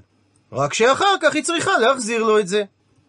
רק 0.51 0.73
שאחר 0.73 1.15
כך 1.21 1.35
היא 1.35 1.43
צריכה 1.43 1.77
להחזיר 1.77 2.23
לו 2.23 2.39
את 2.39 2.47
זה. 2.47 2.63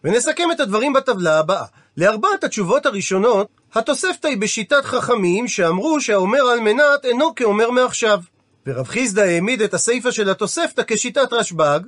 ונסכם 0.04 0.52
את 0.52 0.60
הדברים 0.60 0.92
בטבלה 0.92 1.38
הבאה. 1.38 1.64
לארבעת 1.96 2.44
התשובות 2.44 2.86
הראשונות, 2.86 3.48
התוספתא 3.74 4.28
היא 4.28 4.38
בשיטת 4.38 4.84
חכמים 4.84 5.48
שאמרו 5.48 6.00
שהאומר 6.00 6.40
על 6.40 6.60
מנת 6.60 7.04
אינו 7.04 7.34
כאומר 7.34 7.70
מעכשיו. 7.70 8.20
ורב 8.66 8.86
חיסדא 8.86 9.22
העמיד 9.22 9.62
את 9.62 9.74
הסיפא 9.74 10.10
של 10.10 10.30
התוספתא 10.30 10.82
כשיטת 10.86 11.32
רשב"ג, 11.32 11.80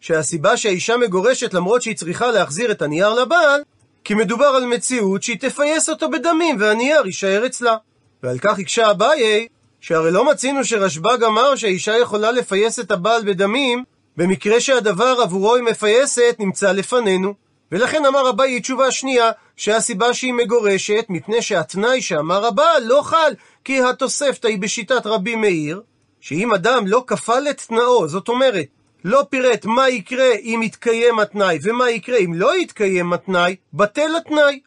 שהסיבה 0.00 0.56
שהאישה 0.56 0.96
מגורשת 0.96 1.54
למרות 1.54 1.82
שהיא 1.82 1.96
צריכה 1.96 2.30
להחזיר 2.30 2.70
את 2.70 2.82
הנייר 2.82 3.14
לבעל, 3.14 3.62
כי 4.04 4.14
מדובר 4.14 4.46
על 4.46 4.66
מציאות 4.66 5.22
שהיא 5.22 5.38
תפייס 5.40 5.88
אותו 5.88 6.10
בדמים 6.10 6.56
והנייר 6.60 7.06
יישאר 7.06 7.46
אצלה. 7.46 7.76
ועל 8.22 8.38
כך 8.38 8.58
הקשה 8.58 8.90
אביי, 8.90 9.46
שהרי 9.86 10.10
לא 10.10 10.30
מצינו 10.30 10.64
שרשב"ג 10.64 11.24
אמר 11.24 11.56
שהאישה 11.56 11.98
יכולה 11.98 12.30
לפייס 12.32 12.80
את 12.80 12.90
הבעל 12.90 13.22
בדמים, 13.22 13.84
במקרה 14.16 14.60
שהדבר 14.60 15.16
עבורו 15.22 15.54
היא 15.54 15.64
מפייסת 15.64 16.36
נמצא 16.38 16.72
לפנינו. 16.72 17.34
ולכן 17.72 18.04
אמר 18.04 18.30
אביי 18.30 18.60
תשובה 18.60 18.90
שנייה, 18.90 19.30
שהסיבה 19.56 20.14
שהיא 20.14 20.32
מגורשת, 20.32 21.04
מפני 21.08 21.42
שהתנאי 21.42 22.02
שאמר 22.02 22.46
הבעל 22.46 22.82
לא 22.84 23.02
חל, 23.02 23.32
כי 23.64 23.82
התוספתא 23.82 24.46
היא 24.48 24.58
בשיטת 24.58 25.06
רבי 25.06 25.36
מאיר, 25.36 25.80
שאם 26.20 26.54
אדם 26.54 26.86
לא 26.86 27.04
כפל 27.06 27.46
את 27.50 27.60
תנאו, 27.60 28.08
זאת 28.08 28.28
אומרת, 28.28 28.66
לא 29.04 29.24
פירט 29.30 29.64
מה 29.64 29.88
יקרה 29.88 30.32
אם 30.42 30.60
יתקיים 30.62 31.18
התנאי 31.18 31.58
ומה 31.62 31.90
יקרה 31.90 32.18
אם 32.18 32.34
לא 32.34 32.56
יתקיים 32.56 33.12
התנאי, 33.12 33.56
בטל 33.74 34.16
התנאי. 34.16 34.60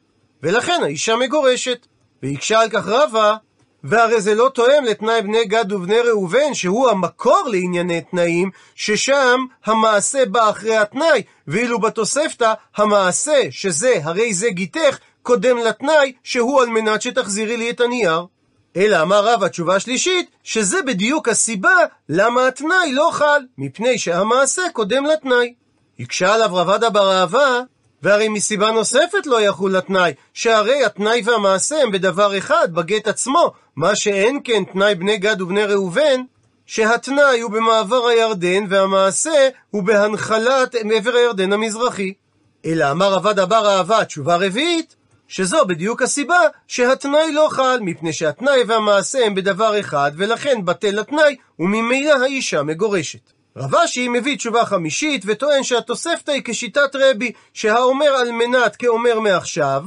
ולכן 0.43 0.79
האישה 0.83 1.15
מגורשת. 1.15 1.87
והקשה 2.23 2.59
על 2.59 2.69
כך 2.69 2.87
רבה, 2.87 3.35
והרי 3.83 4.21
זה 4.21 4.35
לא 4.35 4.49
תואם 4.53 4.83
לתנאי 4.83 5.21
בני 5.21 5.45
גד 5.45 5.71
ובני 5.71 5.99
ראובן, 5.99 6.53
שהוא 6.53 6.89
המקור 6.89 7.43
לענייני 7.51 8.01
תנאים, 8.01 8.49
ששם 8.75 9.39
המעשה 9.65 10.25
בא 10.25 10.49
אחרי 10.49 10.77
התנאי, 10.77 11.23
ואילו 11.47 11.79
בתוספתא, 11.79 12.53
המעשה, 12.75 13.41
שזה, 13.51 13.93
הרי 14.03 14.33
זה 14.33 14.49
גיתך, 14.49 14.99
קודם 15.23 15.57
לתנאי, 15.57 16.13
שהוא 16.23 16.61
על 16.61 16.69
מנת 16.69 17.01
שתחזירי 17.01 17.57
לי 17.57 17.69
את 17.69 17.81
הנייר. 17.81 18.25
אלא 18.75 19.01
אמר 19.01 19.25
רב 19.25 19.43
התשובה 19.43 19.75
השלישית, 19.75 20.29
שזה 20.43 20.81
בדיוק 20.81 21.29
הסיבה 21.29 21.75
למה 22.09 22.47
התנאי 22.47 22.91
לא 22.91 23.09
חל, 23.13 23.41
מפני 23.57 23.97
שהמעשה 23.97 24.61
קודם 24.73 25.05
לתנאי. 25.05 25.53
הקשה 25.99 26.33
עליו 26.33 26.49
רבדה 26.51 26.89
בר 26.89 27.11
אהבה, 27.11 27.61
והרי 28.03 28.29
מסיבה 28.29 28.71
נוספת 28.71 29.25
לא 29.25 29.41
יחול 29.41 29.75
התנאי, 29.75 30.13
שהרי 30.33 30.85
התנאי 30.85 31.21
והמעשה 31.25 31.81
הם 31.83 31.91
בדבר 31.91 32.37
אחד, 32.37 32.73
בגט 32.73 33.07
עצמו, 33.07 33.51
מה 33.75 33.95
שאין 33.95 34.39
כן 34.43 34.63
תנאי 34.63 34.95
בני 34.95 35.17
גד 35.17 35.41
ובני 35.41 35.63
ראובן, 35.63 36.21
שהתנאי 36.65 37.39
הוא 37.39 37.51
במעבר 37.51 38.07
הירדן 38.07 38.63
והמעשה 38.69 39.49
הוא 39.71 39.83
בהנחלת 39.83 40.75
מעבר 40.83 41.15
הירדן 41.15 41.53
המזרחי. 41.53 42.13
אלא 42.65 42.91
אמר 42.91 43.13
עבד 43.13 43.39
אבר 43.39 43.69
אהבה, 43.69 44.05
תשובה 44.05 44.35
רביעית, 44.35 44.95
שזו 45.27 45.65
בדיוק 45.65 46.01
הסיבה 46.01 46.39
שהתנאי 46.67 47.31
לא 47.31 47.47
חל, 47.51 47.79
מפני 47.81 48.13
שהתנאי 48.13 48.63
והמעשה 48.67 49.25
הם 49.25 49.35
בדבר 49.35 49.79
אחד, 49.79 50.11
ולכן 50.17 50.65
בטל 50.65 50.99
התנאי, 50.99 51.35
וממילא 51.59 52.23
האישה 52.23 52.63
מגורשת. 52.63 53.36
רב 53.59 53.75
אשי 53.75 54.07
מביא 54.07 54.37
תשובה 54.37 54.65
חמישית, 54.65 55.23
וטוען 55.25 55.63
שהתוספתא 55.63 56.31
היא 56.31 56.41
כשיטת 56.45 56.95
רבי, 56.95 57.31
שהאומר 57.53 58.05
על 58.05 58.31
מנת 58.31 58.75
כאומר 58.75 59.19
מעכשיו, 59.19 59.83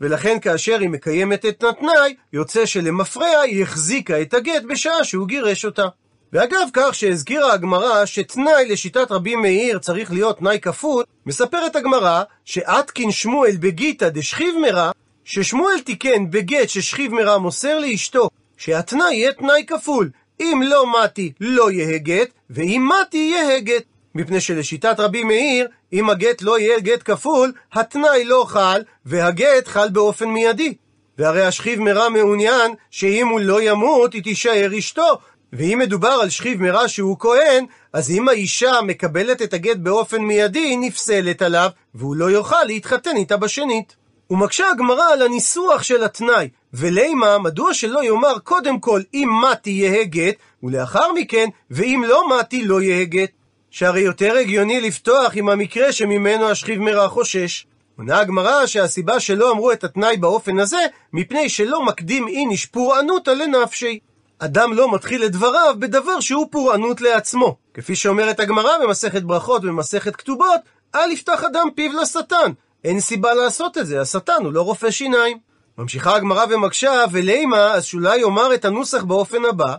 ולכן 0.00 0.40
כאשר 0.40 0.80
היא 0.80 0.88
מקיימת 0.88 1.46
את 1.46 1.64
התנאי, 1.64 2.14
יוצא 2.32 2.66
שלמפרע 2.66 3.40
היא 3.40 3.62
החזיקה 3.62 4.22
את 4.22 4.34
הגט 4.34 4.62
בשעה 4.68 5.04
שהוא 5.04 5.28
גירש 5.28 5.64
אותה. 5.64 5.86
ואגב 6.32 6.68
כך 6.72 6.94
שהזכירה 6.94 7.52
הגמרא 7.52 8.06
שתנאי 8.06 8.68
לשיטת 8.68 9.10
רבי 9.10 9.36
מאיר 9.36 9.78
צריך 9.78 10.12
להיות 10.12 10.38
תנאי 10.38 10.58
כפות, 10.60 11.06
מספרת 11.26 11.76
הגמרא 11.76 12.22
שעתקין 12.44 13.10
שמואל 13.10 13.56
בגיתא 13.60 14.08
דשכיב 14.08 14.54
מרע, 14.58 14.90
ששמואל 15.24 15.80
תיקן 15.80 16.30
בגט 16.30 16.68
ששכיב 16.68 17.14
מרע 17.14 17.38
מוסר 17.38 17.78
לאשתו, 17.78 18.28
שהתנאי 18.56 19.14
יהיה 19.14 19.32
תנאי 19.32 19.64
כפול, 19.66 20.10
אם 20.40 20.62
לא 20.64 20.86
מתי 20.92 21.32
לא 21.40 21.70
יהיה 21.70 21.98
גט, 21.98 22.28
ואם 22.50 22.88
מתי 22.88 23.16
יהיה 23.16 23.60
גט. 23.60 23.82
מפני 24.14 24.40
שלשיטת 24.40 25.00
רבי 25.00 25.24
מאיר, 25.24 25.68
אם 25.92 26.10
הגט 26.10 26.42
לא 26.42 26.58
יהיה 26.58 26.80
גט 26.80 27.02
כפול, 27.04 27.52
התנאי 27.72 28.24
לא 28.24 28.44
חל, 28.48 28.82
והגט 29.06 29.68
חל 29.68 29.88
באופן 29.88 30.28
מיידי. 30.28 30.74
והרי 31.18 31.42
השכיב 31.42 31.80
מרע 31.80 32.08
מעוניין 32.08 32.74
שאם 32.90 33.28
הוא 33.28 33.40
לא 33.40 33.62
ימות, 33.62 34.12
היא 34.12 34.22
תישאר 34.22 34.78
אשתו, 34.78 35.18
ואם 35.52 35.78
מדובר 35.78 36.08
על 36.08 36.28
שכיב 36.28 36.62
מרע 36.62 36.88
שהוא 36.88 37.16
כהן, 37.18 37.64
אז 37.92 38.10
אם 38.10 38.28
האישה 38.28 38.72
מקבלת 38.86 39.42
את 39.42 39.54
הגט 39.54 39.76
באופן 39.76 40.22
מיידי, 40.22 40.58
היא 40.58 40.78
נפסלת 40.78 41.42
עליו, 41.42 41.68
והוא 41.94 42.16
לא 42.16 42.30
יוכל 42.30 42.64
להתחתן 42.66 43.16
איתה 43.16 43.36
בשנית. 43.36 43.96
ומקשה 44.30 44.70
הגמרא 44.70 45.12
על 45.12 45.22
הניסוח 45.22 45.82
של 45.82 46.04
התנאי, 46.04 46.48
ולימה, 46.76 47.38
מדוע 47.38 47.74
שלא 47.74 48.04
יאמר 48.04 48.38
קודם 48.38 48.80
כל 48.80 49.00
אם 49.14 49.28
מתי 49.42 49.70
יהא 49.70 50.04
גט, 50.04 50.34
ולאחר 50.62 51.12
מכן, 51.12 51.48
ואם 51.70 52.04
לא 52.06 52.38
מתי 52.38 52.64
לא 52.64 52.82
יהא 52.82 53.04
גט. 53.04 53.30
שהרי 53.70 54.00
יותר 54.00 54.36
הגיוני 54.36 54.80
לפתוח 54.80 55.32
עם 55.34 55.48
המקרה 55.48 55.92
שממנו 55.92 56.50
השכיב 56.50 56.80
מרע 56.80 57.08
חושש. 57.08 57.66
עונה 57.98 58.18
הגמרא 58.18 58.66
שהסיבה 58.66 59.20
שלא 59.20 59.52
אמרו 59.52 59.72
את 59.72 59.84
התנאי 59.84 60.16
באופן 60.16 60.58
הזה, 60.58 60.80
מפני 61.12 61.48
שלא 61.48 61.84
מקדים 61.84 62.28
איניש 62.28 62.66
פורענותא 62.66 63.30
לנפשי. 63.30 63.98
אדם 64.38 64.72
לא 64.72 64.94
מתחיל 64.94 65.24
את 65.24 65.32
דבריו 65.32 65.74
בדבר 65.78 66.20
שהוא 66.20 66.46
פורענות 66.50 67.00
לעצמו. 67.00 67.56
כפי 67.74 67.96
שאומרת 67.96 68.40
הגמרא 68.40 68.78
במסכת 68.82 69.22
ברכות 69.22 69.64
ובמסכת 69.64 70.16
כתובות, 70.16 70.60
אל 70.94 71.10
יפתח 71.10 71.44
אדם 71.44 71.68
פיו 71.74 71.92
לשטן. 71.92 72.52
אין 72.84 73.00
סיבה 73.00 73.34
לעשות 73.34 73.78
את 73.78 73.86
זה, 73.86 74.00
השטן 74.00 74.44
הוא 74.44 74.52
לא 74.52 74.62
רופא 74.62 74.90
שיניים. 74.90 75.53
ממשיכה 75.78 76.16
הגמרא 76.16 76.44
ומקשה, 76.50 77.04
ולימה, 77.12 77.72
אז 77.72 77.84
שאולי 77.84 78.18
יאמר 78.18 78.54
את 78.54 78.64
הנוסח 78.64 79.04
באופן 79.04 79.44
הבא, 79.44 79.74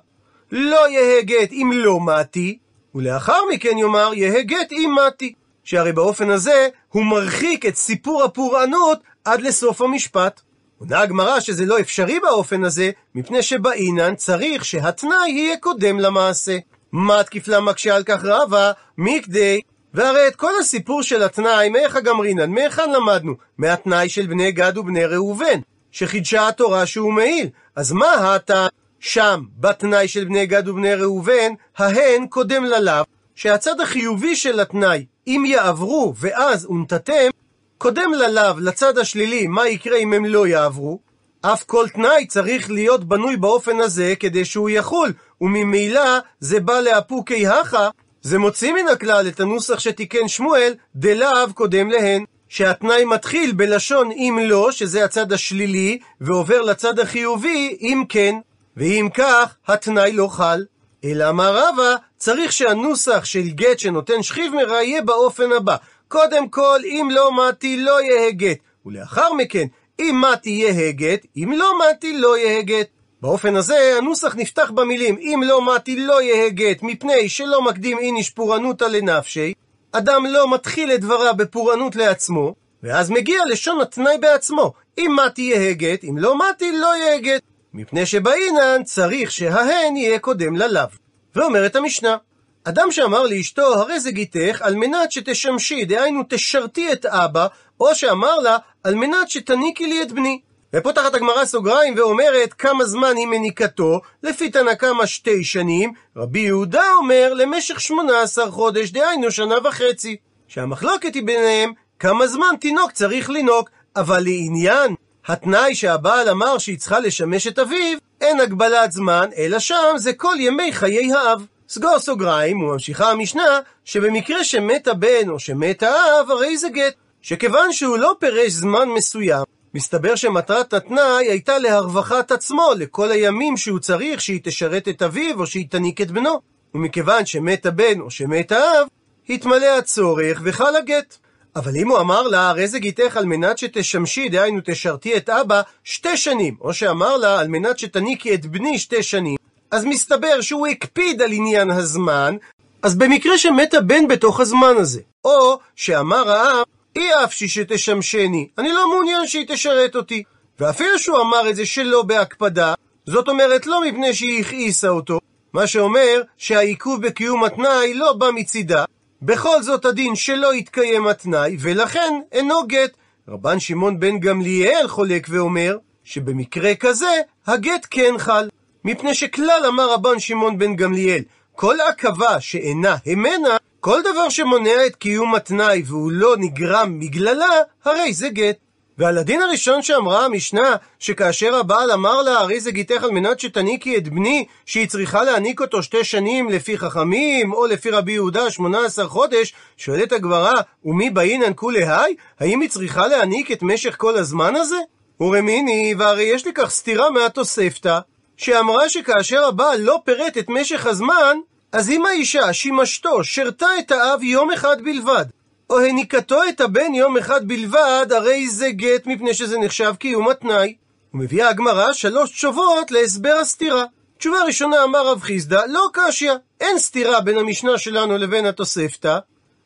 לא 0.51 0.89
יהא 0.89 1.21
גט 1.21 1.51
אם 1.51 1.71
לא 1.73 1.99
מתי, 1.99 2.57
ולאחר 2.95 3.39
מכן 3.53 3.77
יאמר 3.77 4.11
יהא 4.13 4.41
גט 4.41 4.71
אם 4.71 4.95
מתי. 5.07 5.33
שהרי 5.65 5.91
באופן 5.91 6.29
הזה 6.29 6.67
הוא 6.89 7.05
מרחיק 7.05 7.65
את 7.65 7.75
סיפור 7.75 8.23
הפורענות 8.23 8.99
עד 9.25 9.41
לסוף 9.41 9.81
המשפט. 9.81 10.41
עונה 10.79 10.99
הגמרא 10.99 11.39
שזה 11.39 11.65
לא 11.65 11.79
אפשרי 11.79 12.19
באופן 12.19 12.63
הזה, 12.63 12.91
מפני 13.15 13.43
שבאינן 13.43 14.15
צריך 14.15 14.65
שהתנאי 14.65 15.29
יהיה 15.29 15.57
קודם 15.57 15.99
למעשה. 15.99 16.57
מה 16.91 17.23
תקיפלה 17.23 17.59
מקשה 17.59 17.95
על 17.95 18.03
כך 18.03 18.25
רבה? 18.25 18.71
מכדי 18.97 19.61
והרי 19.93 20.27
את 20.27 20.35
כל 20.35 20.51
הסיפור 20.59 21.03
של 21.03 21.23
התנאי, 21.23 21.69
מאיך 21.69 21.95
הגמרינן, 21.95 22.51
מהיכן 22.51 22.91
למדנו? 22.91 23.33
מהתנאי 23.57 24.09
של 24.09 24.27
בני 24.27 24.51
גד 24.51 24.77
ובני 24.77 25.05
ראובן, 25.05 25.59
שחידשה 25.95 26.47
התורה 26.47 26.85
שהוא 26.85 27.13
מעיל. 27.13 27.49
אז 27.75 27.91
מה 27.91 28.35
הטעם 28.35 28.67
שם, 28.99 29.43
בתנאי 29.57 30.07
של 30.07 30.25
בני 30.25 30.45
גד 30.45 30.67
ובני 30.67 30.95
ראובן, 30.95 31.53
ההן 31.77 32.27
קודם 32.29 32.65
ללאו, 32.65 33.03
שהצד 33.35 33.81
החיובי 33.81 34.35
של 34.35 34.59
התנאי, 34.59 35.05
אם 35.27 35.43
יעברו 35.47 36.13
ואז 36.17 36.65
ונתתם, 36.65 37.29
קודם 37.77 38.13
ללאו, 38.13 38.59
לצד 38.59 38.97
השלילי, 38.97 39.47
מה 39.47 39.67
יקרה 39.67 39.97
אם 39.97 40.13
הם 40.13 40.25
לא 40.25 40.47
יעברו? 40.47 40.99
אף 41.41 41.63
כל 41.63 41.87
תנאי 41.89 42.25
צריך 42.27 42.71
להיות 42.71 43.03
בנוי 43.03 43.37
באופן 43.37 43.79
הזה 43.79 44.13
כדי 44.19 44.45
שהוא 44.45 44.69
יחול, 44.69 45.13
וממילא 45.41 46.19
זה 46.39 46.59
בא 46.59 46.79
לאפוקי 46.79 47.47
הכה, 47.47 47.89
זה 48.21 48.37
מוציא 48.37 48.73
מן 48.73 48.87
הכלל 48.91 49.27
את 49.27 49.39
הנוסח 49.39 49.79
שתיקן 49.79 50.27
שמואל, 50.27 50.73
דלאו 50.95 51.53
קודם 51.53 51.89
להן. 51.89 52.25
שהתנאי 52.49 53.05
מתחיל 53.05 53.51
בלשון 53.51 54.11
אם 54.11 54.39
לא, 54.43 54.71
שזה 54.71 55.05
הצד 55.05 55.33
השלילי, 55.33 55.99
ועובר 56.21 56.61
לצד 56.61 56.99
החיובי 56.99 57.77
אם 57.81 58.03
כן. 58.09 58.35
ואם 58.77 59.09
כך, 59.13 59.55
התנאי 59.67 60.11
לא 60.11 60.27
חל. 60.27 60.65
אלא 61.03 61.29
אמר 61.29 61.57
רבא, 61.57 61.95
צריך 62.17 62.51
שהנוסח 62.51 63.25
של 63.25 63.47
גט 63.47 63.79
שנותן 63.79 64.23
שכיב 64.23 64.53
מרע 64.55 64.83
יהיה 64.83 65.01
באופן 65.01 65.51
הבא. 65.51 65.75
קודם 66.07 66.49
כל, 66.49 66.79
אם 66.85 67.09
לא 67.11 67.31
מתי 67.31 67.77
לא 67.77 68.01
יהא 68.01 68.31
גט. 68.31 68.57
ולאחר 68.85 69.33
מכן, 69.33 69.67
אם 69.99 70.23
מתי 70.31 70.49
יהא 70.49 70.91
גט, 70.91 71.25
אם 71.37 71.53
לא 71.57 71.73
מתי 71.79 72.17
לא 72.17 72.37
יהא 72.37 72.61
גט. 72.61 72.87
באופן 73.21 73.55
הזה, 73.55 73.95
הנוסח 73.97 74.35
נפתח 74.35 74.71
במילים 74.71 75.17
אם 75.17 75.41
לא 75.45 75.75
מתי 75.75 75.95
לא 75.95 76.21
יהא 76.21 76.49
גט, 76.49 76.83
מפני 76.83 77.29
שלא 77.29 77.61
מקדים 77.61 77.99
איניש 77.99 78.29
פורענותא 78.29 78.85
לנפשי, 78.85 79.53
אדם 79.97 80.25
לא 80.25 80.53
מתחיל 80.53 80.91
את 80.91 81.01
דבריו 81.01 81.33
בפורענות 81.37 81.95
לעצמו, 81.95 82.55
ואז 82.83 83.09
מגיע 83.09 83.45
לשון 83.49 83.81
התנאי 83.81 84.17
בעצמו, 84.17 84.73
אם 84.97 85.15
מתי 85.25 85.73
גט, 85.73 86.03
אם 86.03 86.17
לא 86.17 86.37
מתי 86.37 86.71
לא 86.71 86.89
גט, 87.17 87.41
מפני 87.73 88.05
שבאינן 88.05 88.83
צריך 88.83 89.31
שההן 89.31 89.95
יהיה 89.95 90.19
קודם 90.19 90.55
ללאו. 90.55 90.87
ואומרת 91.35 91.75
המשנה, 91.75 92.17
אדם 92.63 92.91
שאמר 92.91 93.23
לאשתו, 93.23 93.73
הרי 93.73 93.99
זה 93.99 94.11
גיתך, 94.11 94.61
על 94.61 94.75
מנת 94.75 95.11
שתשמשי, 95.11 95.85
דהיינו 95.85 96.21
תשרתי 96.29 96.91
את 96.91 97.05
אבא, 97.05 97.47
או 97.79 97.95
שאמר 97.95 98.39
לה, 98.39 98.57
על 98.83 98.95
מנת 98.95 99.29
שתניקי 99.29 99.87
לי 99.87 100.01
את 100.01 100.11
בני. 100.11 100.39
ופותחת 100.75 101.13
הגמרא 101.13 101.45
סוגריים 101.45 101.93
ואומרת 101.97 102.53
כמה 102.53 102.85
זמן 102.85 103.15
היא 103.15 103.27
מניקתו, 103.27 104.01
לפי 104.23 104.49
תנא 104.49 104.73
קמא 104.73 105.05
שתי 105.05 105.43
שנים, 105.43 105.93
רבי 106.17 106.39
יהודה 106.39 106.93
אומר 106.97 107.33
למשך 107.33 107.81
שמונה 107.81 108.21
עשר 108.21 108.51
חודש, 108.51 108.91
דהיינו 108.91 109.31
שנה 109.31 109.55
וחצי. 109.63 110.17
שהמחלוקת 110.47 111.15
היא 111.15 111.23
ביניהם 111.23 111.73
כמה 111.99 112.27
זמן 112.27 112.55
תינוק 112.59 112.91
צריך 112.91 113.29
לנוק, 113.29 113.69
אבל 113.95 114.23
לעניין 114.23 114.95
התנאי 115.27 115.75
שהבעל 115.75 116.29
אמר 116.29 116.57
שהיא 116.57 116.77
צריכה 116.77 116.99
לשמש 116.99 117.47
את 117.47 117.59
אביו, 117.59 117.97
אין 118.21 118.39
הגבלת 118.39 118.91
זמן, 118.91 119.29
אלא 119.37 119.59
שם 119.59 119.93
זה 119.95 120.13
כל 120.13 120.35
ימי 120.39 120.73
חיי 120.73 121.13
האב. 121.13 121.45
סגור 121.69 121.99
סוגריים, 121.99 122.61
וממשיכה 122.61 123.11
המשנה, 123.11 123.59
שבמקרה 123.85 124.43
שמת 124.43 124.87
הבן 124.87 125.29
או 125.29 125.39
שמת 125.39 125.83
האב, 125.83 126.31
הרי 126.31 126.57
זה 126.57 126.69
גט. 126.69 126.93
שכיוון 127.21 127.73
שהוא 127.73 127.97
לא 127.97 128.15
פירש 128.19 128.51
זמן 128.51 128.89
מסוים, 128.89 129.43
מסתבר 129.75 130.15
שמטרת 130.15 130.73
התנאי 130.73 131.25
הייתה 131.29 131.57
להרווחת 131.59 132.31
עצמו 132.31 132.69
לכל 132.77 133.11
הימים 133.11 133.57
שהוא 133.57 133.79
צריך 133.79 134.21
שהיא 134.21 134.39
תשרת 134.43 134.87
את 134.87 135.01
אביו 135.01 135.39
או 135.39 135.47
שהיא 135.47 135.65
תניק 135.69 136.01
את 136.01 136.11
בנו. 136.11 136.39
ומכיוון 136.75 137.25
שמת 137.25 137.65
הבן 137.65 137.99
או 137.99 138.11
שמת 138.11 138.51
האב, 138.51 138.87
התמלא 139.29 139.77
הצורך 139.77 140.41
וחל 140.43 140.75
הגט. 140.75 141.17
אבל 141.55 141.75
אם 141.75 141.89
הוא 141.89 141.99
אמר 141.99 142.21
לה, 142.21 142.49
הרי 142.49 142.67
זה 142.67 142.79
גיתך 142.79 143.17
על 143.17 143.25
מנת 143.25 143.57
שתשמשי, 143.57 144.29
דהיינו 144.29 144.61
תשרתי 144.65 145.17
את 145.17 145.29
אבא, 145.29 145.61
שתי 145.83 146.17
שנים, 146.17 146.55
או 146.61 146.73
שאמר 146.73 147.17
לה, 147.17 147.39
על 147.39 147.47
מנת 147.47 147.79
שתניקי 147.79 148.33
את 148.33 148.45
בני 148.45 148.79
שתי 148.79 149.03
שנים, 149.03 149.37
אז 149.71 149.85
מסתבר 149.85 150.41
שהוא 150.41 150.67
הקפיד 150.67 151.21
על 151.21 151.31
עניין 151.31 151.71
הזמן, 151.71 152.35
אז 152.81 152.95
במקרה 152.95 153.37
שמת 153.37 153.73
הבן 153.73 154.07
בתוך 154.07 154.39
הזמן 154.39 154.75
הזה, 154.77 155.01
או 155.25 155.59
שאמר 155.75 156.31
האב, 156.31 156.65
אי 156.95 157.23
אפשי 157.23 157.47
שתשמשני, 157.47 158.47
אני 158.57 158.73
לא 158.73 158.89
מעוניין 158.89 159.27
שהיא 159.27 159.45
תשרת 159.47 159.95
אותי. 159.95 160.23
ואפילו 160.59 160.99
שהוא 160.99 161.21
אמר 161.21 161.49
את 161.49 161.55
זה 161.55 161.65
שלא 161.65 162.01
בהקפדה, 162.01 162.73
זאת 163.05 163.27
אומרת 163.27 163.65
לא 163.65 163.81
מפני 163.81 164.13
שהיא 164.13 164.41
הכעיסה 164.41 164.89
אותו, 164.89 165.19
מה 165.53 165.67
שאומר 165.67 166.21
שהעיכוב 166.37 167.01
בקיום 167.01 167.43
התנאי 167.43 167.93
לא 167.93 168.13
בא 168.13 168.31
מצידה, 168.35 168.85
בכל 169.21 169.61
זאת 169.61 169.85
הדין 169.85 170.15
שלא 170.15 170.53
יתקיים 170.53 171.07
התנאי, 171.07 171.57
ולכן 171.59 172.13
אינו 172.31 172.67
גט. 172.67 172.91
רבן 173.27 173.59
שמעון 173.59 173.99
בן 173.99 174.19
גמליאל 174.19 174.87
חולק 174.87 175.27
ואומר, 175.29 175.77
שבמקרה 176.03 176.75
כזה, 176.75 177.21
הגט 177.47 177.87
כן 177.89 178.13
חל. 178.17 178.49
מפני 178.85 179.13
שכלל 179.13 179.63
אמר 179.67 179.93
רבן 179.93 180.19
שמעון 180.19 180.57
בן 180.57 180.75
גמליאל, 180.75 181.21
כל 181.55 181.75
עכבה 181.89 182.41
שאינה 182.41 182.95
המנה, 183.05 183.57
כל 183.85 184.01
דבר 184.01 184.29
שמונע 184.29 184.85
את 184.85 184.95
קיום 184.95 185.35
התנאי 185.35 185.83
והוא 185.85 186.11
לא 186.11 186.35
נגרם 186.37 186.99
בגללה, 186.99 187.49
הרי 187.83 188.13
זה 188.13 188.29
גט. 188.29 188.57
ועל 188.97 189.17
הדין 189.17 189.41
הראשון 189.41 189.81
שאמרה 189.81 190.25
המשנה, 190.25 190.75
שכאשר 190.99 191.55
הבעל 191.55 191.91
אמר 191.91 192.21
לה, 192.21 192.39
הרי 192.39 192.59
זה 192.59 192.71
גיתך 192.71 193.03
על 193.03 193.11
מנת 193.11 193.39
שתניקי 193.39 193.97
את 193.97 194.09
בני, 194.09 194.45
שהיא 194.65 194.87
צריכה 194.87 195.23
להניק 195.23 195.61
אותו 195.61 195.83
שתי 195.83 196.03
שנים 196.03 196.49
לפי 196.49 196.77
חכמים, 196.77 197.53
או 197.53 197.65
לפי 197.65 197.89
רבי 197.89 198.11
יהודה, 198.11 198.51
שמונה 198.51 198.85
עשר 198.85 199.07
חודש, 199.07 199.53
שואלת 199.77 200.11
הגברה, 200.11 200.53
ומי 200.85 201.09
באינן 201.09 201.51
כולי 201.55 201.83
היי? 201.87 202.15
האם 202.39 202.61
היא 202.61 202.69
צריכה 202.69 203.07
להניק 203.07 203.51
את 203.51 203.63
משך 203.63 203.95
כל 203.97 204.17
הזמן 204.17 204.55
הזה? 204.55 204.79
ורמיני, 205.19 205.95
והרי 205.97 206.23
יש 206.23 206.47
לכך 206.47 206.69
סתירה 206.69 207.09
מהתוספתא, 207.09 207.99
שאמרה 208.37 208.89
שכאשר 208.89 209.45
הבעל 209.45 209.81
לא 209.81 209.99
פירט 210.05 210.37
את 210.37 210.49
משך 210.49 210.85
הזמן, 210.85 211.37
אז 211.75 211.89
אם 211.89 212.05
האישה 212.05 212.53
שימשתו 212.53 213.23
שרתה 213.23 213.67
את 213.79 213.91
האב 213.91 214.23
יום 214.23 214.51
אחד 214.51 214.81
בלבד, 214.81 215.25
או 215.69 215.79
הניקתו 215.79 216.39
את 216.49 216.61
הבן 216.61 216.93
יום 216.93 217.17
אחד 217.17 217.47
בלבד, 217.47 218.07
הרי 218.11 218.49
זה 218.49 218.69
גט 218.71 219.07
מפני 219.07 219.33
שזה 219.33 219.57
נחשב 219.57 219.93
קיום 219.99 220.29
התנאי. 220.29 220.75
ומביאה 221.13 221.49
הגמרא 221.49 221.93
שלוש 221.93 222.31
תשובות 222.31 222.91
להסבר 222.91 223.33
הסתירה. 223.41 223.85
תשובה 224.17 224.43
ראשונה 224.43 224.83
אמר 224.83 225.07
רב 225.07 225.21
חיסדא, 225.21 225.61
לא 225.67 225.89
קשיא, 225.93 226.33
אין 226.61 226.79
סתירה 226.79 227.21
בין 227.21 227.37
המשנה 227.37 227.77
שלנו 227.77 228.17
לבין 228.17 228.45
התוספתא, 228.45 229.17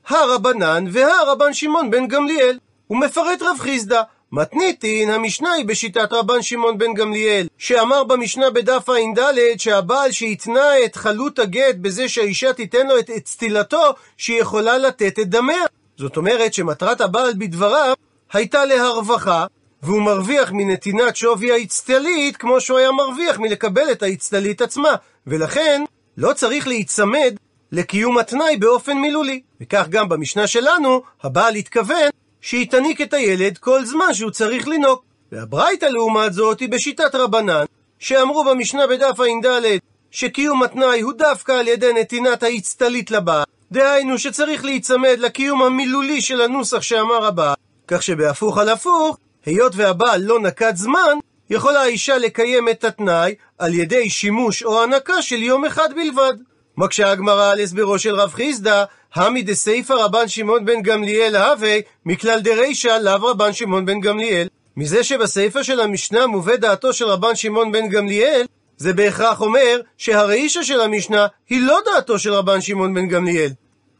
הרבנן 0.08 0.86
והרבן 0.92 1.54
שמעון 1.54 1.92
בן 1.92 2.08
גמליאל. 2.08 2.60
הוא 2.88 3.00
מפרט 3.00 3.42
רב 3.42 3.58
חיסדא, 3.60 4.02
מתניתין, 4.32 5.10
המשנה 5.10 5.52
היא 5.52 5.66
בשיטת 5.66 6.14
רבן 6.14 6.42
שמעון 6.42 6.78
בן 6.78 6.94
גמליאל, 6.94 7.48
שאמר 7.58 8.04
במשנה 8.04 8.50
בדף 8.50 8.90
ע"ד 8.90 9.20
שהבעל 9.58 10.12
שהתנה 10.12 10.86
את 10.86 10.96
חלות 10.96 11.40
הגט 11.40 11.76
בזה 11.76 12.10
שהאישה 12.10 12.54
תיתן 12.54 12.88
לו 12.88 13.00
את 13.00 13.10
אצטילתו, 13.10 13.94
שהיא 14.18 14.42
יכולה 14.42 14.78
לתת 14.78 15.20
את 15.20 15.30
דמיה. 15.30 15.64
זאת 15.98 16.18
אומרת 16.18 16.54
שמטרת 16.54 17.02
הבעל 17.02 17.34
בדבריו 17.38 17.94
הייתה 18.34 18.66
להרווחה, 18.66 19.46
והוא 19.84 20.02
מרוויח 20.02 20.52
מנתינת 20.52 21.16
שווי 21.16 21.52
האצטלית 21.52 22.38
כמו 22.38 22.62
שהוא 22.62 22.78
היה 22.78 22.92
מרוויח 22.92 23.40
מלקבל 23.40 23.92
את 23.92 24.04
האצטלית 24.04 24.62
עצמה, 24.62 24.96
ולכן 25.28 25.84
לא 26.18 26.34
צריך 26.34 26.68
להיצמד 26.68 27.36
לקיום 27.72 28.18
התנאי 28.18 28.58
באופן 28.58 28.98
מילולי. 28.98 29.42
וכך 29.62 29.86
גם 29.90 30.10
במשנה 30.10 30.48
שלנו, 30.48 31.02
הבעל 31.24 31.56
התכוון 31.56 32.10
שהיא 32.42 32.70
תניק 32.72 33.02
את 33.02 33.14
הילד 33.14 33.58
כל 33.58 33.86
זמן 33.86 34.14
שהוא 34.14 34.32
צריך 34.32 34.68
לנהוג. 34.68 35.00
והברייתא 35.32 35.86
לעומת 35.86 36.34
זאת 36.34 36.60
היא 36.60 36.70
בשיטת 36.70 37.16
רבנן, 37.16 37.66
שאמרו 38.00 38.44
במשנה 38.44 38.88
בדף 38.88 39.20
ע"ד 39.20 39.78
שקיום 40.12 40.64
התנאי 40.64 41.02
הוא 41.02 41.14
דווקא 41.14 41.52
על 41.52 41.68
ידי 41.68 41.94
נתינת 41.94 42.44
האצטלית 42.44 43.12
לבעל, 43.12 43.44
דהיינו 43.72 44.18
שצריך 44.18 44.66
להיצמד 44.66 45.16
לקיום 45.20 45.64
המילולי 45.64 46.22
של 46.22 46.42
הנוסח 46.42 46.82
שאמר 46.82 47.26
הבעל, 47.26 47.56
כך 47.88 48.04
שבהפוך 48.04 48.58
על 48.58 48.70
הפוך, 48.70 49.18
היות 49.46 49.74
והבעל 49.76 50.22
לא 50.22 50.40
נקט 50.40 50.76
זמן, 50.76 51.18
יכולה 51.50 51.82
האישה 51.82 52.18
לקיים 52.18 52.70
את 52.70 52.84
התנאי 52.84 53.36
על 53.60 53.74
ידי 53.74 54.10
שימוש 54.10 54.64
או 54.64 54.84
הנקה 54.84 55.22
של 55.22 55.44
יום 55.44 55.66
אחד 55.66 55.90
בלבד. 55.96 56.34
מקשה 56.78 57.12
הגמרא 57.12 57.52
על 57.52 57.60
הסברו 57.60 58.00
של 58.00 58.16
רב 58.16 58.34
חיסדא, 58.34 58.84
המי 59.16 59.42
דסייפא 59.42 59.94
רבן 59.94 60.28
שמעון 60.28 60.66
בן 60.66 60.82
גמליאל 60.82 61.36
הווה, 61.36 61.78
מכלל 62.06 62.40
דרישא 62.40 62.98
לאו 63.02 63.24
רבן 63.24 63.54
שמעון 63.54 63.86
בן 63.86 64.00
גמליאל. 64.00 64.48
מזה 64.78 65.04
שבסייפא 65.04 65.64
של 65.64 65.80
המשנה 65.80 66.28
מובא 66.28 66.56
דעתו 66.56 66.94
של 66.94 67.06
רבן 67.06 67.36
שמעון 67.36 67.72
בן 67.72 67.90
גמליאל, 67.90 68.46
זה 68.78 68.94
בהכרח 68.94 69.42
אומר 69.42 69.82
שהרישא 69.98 70.64
של 70.64 70.82
המשנה 70.82 71.28
היא 71.50 71.62
לא 71.62 71.80
דעתו 71.86 72.20
של 72.20 72.34
רבן 72.34 72.62
שמעון 72.62 72.94
בן 72.94 73.08
גמליאל. 73.08 73.52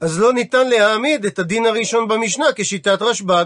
אז 0.02 0.20
לא 0.20 0.34
ניתן 0.34 0.70
להעמיד 0.70 1.26
את 1.26 1.40
הדין 1.40 1.66
הראשון 1.66 2.08
במשנה 2.08 2.46
כשיטת 2.56 3.02
רשב"ג. 3.02 3.46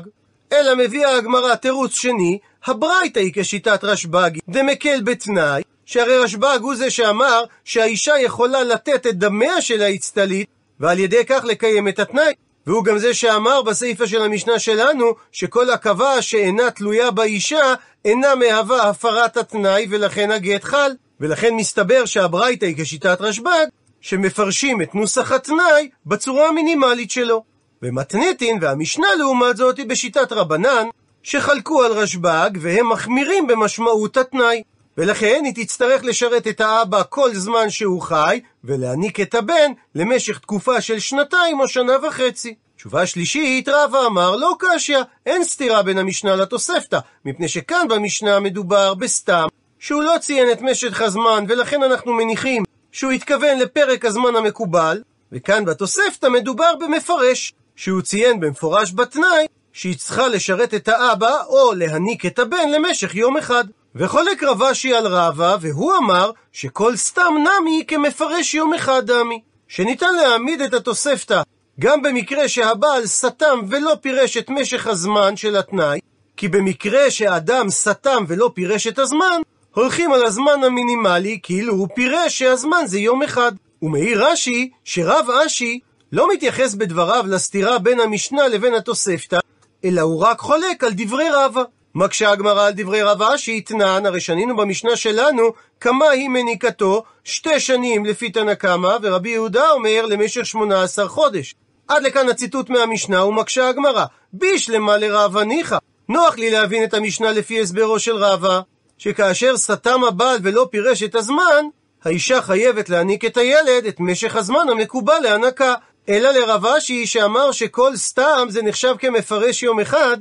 אלא 0.54 0.76
מביאה 0.76 1.16
הגמרא 1.16 1.56
תירוץ 1.56 1.94
שני, 1.94 2.40
הברייתא 2.66 3.20
היא 3.20 3.32
כשיטת 3.36 3.84
רשב"ג, 3.84 4.32
דמקל 4.50 5.02
בתנאי, 5.02 5.62
שהרי 5.86 6.18
רשב"ג 6.18 6.60
הוא 6.62 6.76
זה 6.76 6.90
שאמר 6.90 7.44
שהאישה 7.64 8.14
יכולה 8.20 8.64
לתת 8.64 9.08
את 9.08 9.18
דמיה 9.18 9.62
של 9.62 9.82
האצטלית, 9.82 10.48
ועל 10.84 11.00
ידי 11.00 11.26
כך 11.26 11.44
לקיים 11.44 11.88
את 11.88 12.00
התנאי. 12.00 12.34
והוא 12.68 12.84
גם 12.84 12.98
זה 12.98 13.14
שאמר 13.14 13.62
בסעיפה 13.62 14.08
של 14.08 14.22
המשנה 14.22 14.60
שלנו, 14.60 15.06
שכל 15.32 15.70
עכבה 15.70 16.22
שאינה 16.22 16.72
תלויה 16.72 17.12
באישה, 17.12 17.74
אינה 18.06 18.36
מהווה 18.36 18.90
הפרת 18.90 19.38
התנאי, 19.38 19.88
ולכן 19.90 20.32
הגט 20.32 20.64
חל. 20.64 20.92
ולכן 21.20 21.54
מסתבר 21.56 22.06
שהברייתא 22.06 22.66
היא 22.66 22.76
כשיטת 22.78 23.18
רשב"ג, 23.22 23.66
שמפרשים 24.02 24.82
את 24.82 24.96
נוסח 24.96 25.32
התנאי 25.32 25.90
בצורה 26.06 26.48
המינימלית 26.48 27.12
שלו. 27.12 27.44
ומתניתין 27.82 28.58
והמשנה 28.62 29.08
לעומת 29.18 29.58
זאת 29.58 29.78
היא 29.78 29.86
בשיטת 29.86 30.32
רבנן, 30.32 30.88
שחלקו 31.24 31.84
על 31.84 31.92
רשב"ג 31.92 32.50
והם 32.62 32.90
מחמירים 32.90 33.48
במשמעות 33.48 34.18
התנאי. 34.18 34.64
ולכן 34.98 35.42
היא 35.46 35.66
תצטרך 35.66 36.04
לשרת 36.04 36.48
את 36.48 36.62
האבא 36.62 37.02
כל 37.10 37.34
זמן 37.34 37.70
שהוא 37.70 38.02
חי, 38.02 38.40
ולהעניק 38.64 39.20
את 39.20 39.36
הבן 39.36 39.72
למשך 39.96 40.40
תקופה 40.40 40.82
של 40.82 41.00
שנתיים 41.00 41.60
או 41.60 41.68
שנה 41.68 42.08
וחצי. 42.08 42.56
תשובה 42.76 43.06
שלישית, 43.06 43.70
רבא 43.70 44.06
אמר 44.06 44.36
לא 44.36 44.56
קשיא, 44.60 44.98
אין 45.26 45.44
סתירה 45.44 45.84
בין 45.84 45.98
המשנה 45.98 46.36
לתוספתא, 46.36 47.00
מפני 47.26 47.48
שכאן 47.48 47.88
במשנה 47.90 48.40
מדובר 48.40 48.94
בסתם, 48.94 49.48
שהוא 49.80 50.04
לא 50.04 50.16
ציין 50.20 50.52
את 50.52 50.62
משך 50.62 51.02
הזמן, 51.02 51.46
ולכן 51.48 51.84
אנחנו 51.84 52.14
מניחים 52.14 52.64
שהוא 52.92 53.12
התכוון 53.12 53.60
לפרק 53.60 54.06
הזמן 54.06 54.36
המקובל, 54.36 55.02
וכאן 55.32 55.66
בתוספתא 55.66 56.28
מדובר 56.28 56.76
במפרש, 56.80 57.54
שהוא 57.76 58.02
ציין 58.02 58.40
במפורש 58.40 58.94
בתנאי 58.94 59.46
שהיא 59.74 59.98
צריכה 59.98 60.28
לשרת 60.28 60.74
את 60.74 60.88
האבא 60.88 61.44
או 61.48 61.74
להניק 61.74 62.26
את 62.26 62.40
הבן 62.40 62.70
למשך 62.70 63.16
יום 63.16 63.38
אחד. 63.38 63.64
וחולק 63.96 64.44
רבשי 64.44 64.94
על 64.94 65.08
רבא, 65.08 65.58
והוא 65.62 65.94
אמר 65.98 66.32
שכל 66.52 66.96
סתם 66.96 67.34
נמי 67.38 67.84
כמפרש 67.88 68.54
יום 68.54 68.74
אחד 68.74 69.06
דמי. 69.06 69.42
שניתן 69.68 70.16
להעמיד 70.16 70.62
את 70.62 70.74
התוספתא 70.74 71.42
גם 71.80 72.02
במקרה 72.02 72.48
שהבעל 72.48 73.06
סתם 73.06 73.60
ולא 73.70 73.98
פירש 74.02 74.38
את 74.38 74.50
משך 74.50 74.88
הזמן 74.88 75.36
של 75.36 75.56
התנאי, 75.56 76.00
כי 76.38 76.48
במקרה 76.48 77.12
שאדם 77.12 77.70
סתם 77.70 78.26
ולא 78.28 78.52
פירש 78.54 78.88
את 78.88 79.00
הזמן, 79.00 79.42
הולכים 79.76 80.12
על 80.14 80.24
הזמן 80.24 80.64
המינימלי 80.64 81.40
כאילו 81.44 81.74
הוא 81.74 81.88
פירש 81.96 82.40
שהזמן 82.40 82.84
זה 82.86 83.00
יום 83.00 83.24
אחד. 83.24 83.52
ומעיר 83.82 84.26
רש"י 84.26 84.70
שרב 84.84 85.28
אשי 85.46 85.80
לא 86.12 86.34
מתייחס 86.34 86.76
בדבריו 86.76 87.26
לסתירה 87.28 87.80
בין 87.80 88.00
המשנה 88.00 88.48
לבין 88.48 88.74
התוספתא, 88.74 89.40
אלא 89.86 90.02
הוא 90.02 90.22
רק 90.22 90.40
חולק 90.40 90.84
על 90.84 90.92
דברי 90.94 91.30
רבא. 91.34 91.64
מקשה 91.96 92.32
הגמרא 92.32 92.66
על 92.66 92.74
דברי 92.76 93.02
רבא 93.02 93.38
שהתנן, 93.38 94.06
הרי 94.06 94.20
שנינו 94.20 94.56
במשנה 94.56 94.96
שלנו, 94.96 95.44
כמה 95.80 96.10
היא 96.10 96.30
מניקתו 96.30 97.04
שתי 97.24 97.60
שנים 97.60 98.06
לפי 98.06 98.30
תנא 98.30 98.54
קמא, 98.54 98.98
ורבי 99.02 99.30
יהודה 99.30 99.70
אומר 99.70 100.06
למשך 100.06 100.46
שמונה 100.46 100.84
עשר 100.84 101.08
חודש. 101.08 101.56
עד 101.88 102.04
לכאן 102.04 102.30
הציטוט 102.30 102.70
מהמשנה 102.70 103.26
ומקשה 103.26 103.70
הגמרא, 103.70 104.06
בישלמה 104.34 104.98
לרבא 104.98 105.44
ניחא. 105.44 105.78
נוח 106.10 106.38
לי 106.38 106.52
להבין 106.52 106.84
את 106.84 106.94
המשנה 106.94 107.32
לפי 107.32 107.62
הסברו 107.62 108.00
של 108.00 108.16
רבא, 108.16 108.60
שכאשר 108.98 109.58
סתם 109.58 110.04
הבעל 110.04 110.38
ולא 110.44 110.68
פירש 110.72 111.04
את 111.04 111.16
הזמן, 111.16 111.66
האישה 112.04 112.42
חייבת 112.42 112.90
להעניק 112.90 113.26
את 113.26 113.38
הילד 113.38 113.86
את 113.88 114.00
משך 114.00 114.36
הזמן 114.36 114.70
המקובל 114.72 115.20
להנקה. 115.24 115.74
אלא 116.10 116.32
לרב 116.32 116.66
אשי 116.66 117.06
שאמר 117.06 117.52
שכל 117.52 117.96
סתם 117.96 118.48
זה 118.50 118.62
נחשב 118.62 118.96
כמפרש 119.00 119.64
יום 119.64 119.80
אחד, 119.80 120.18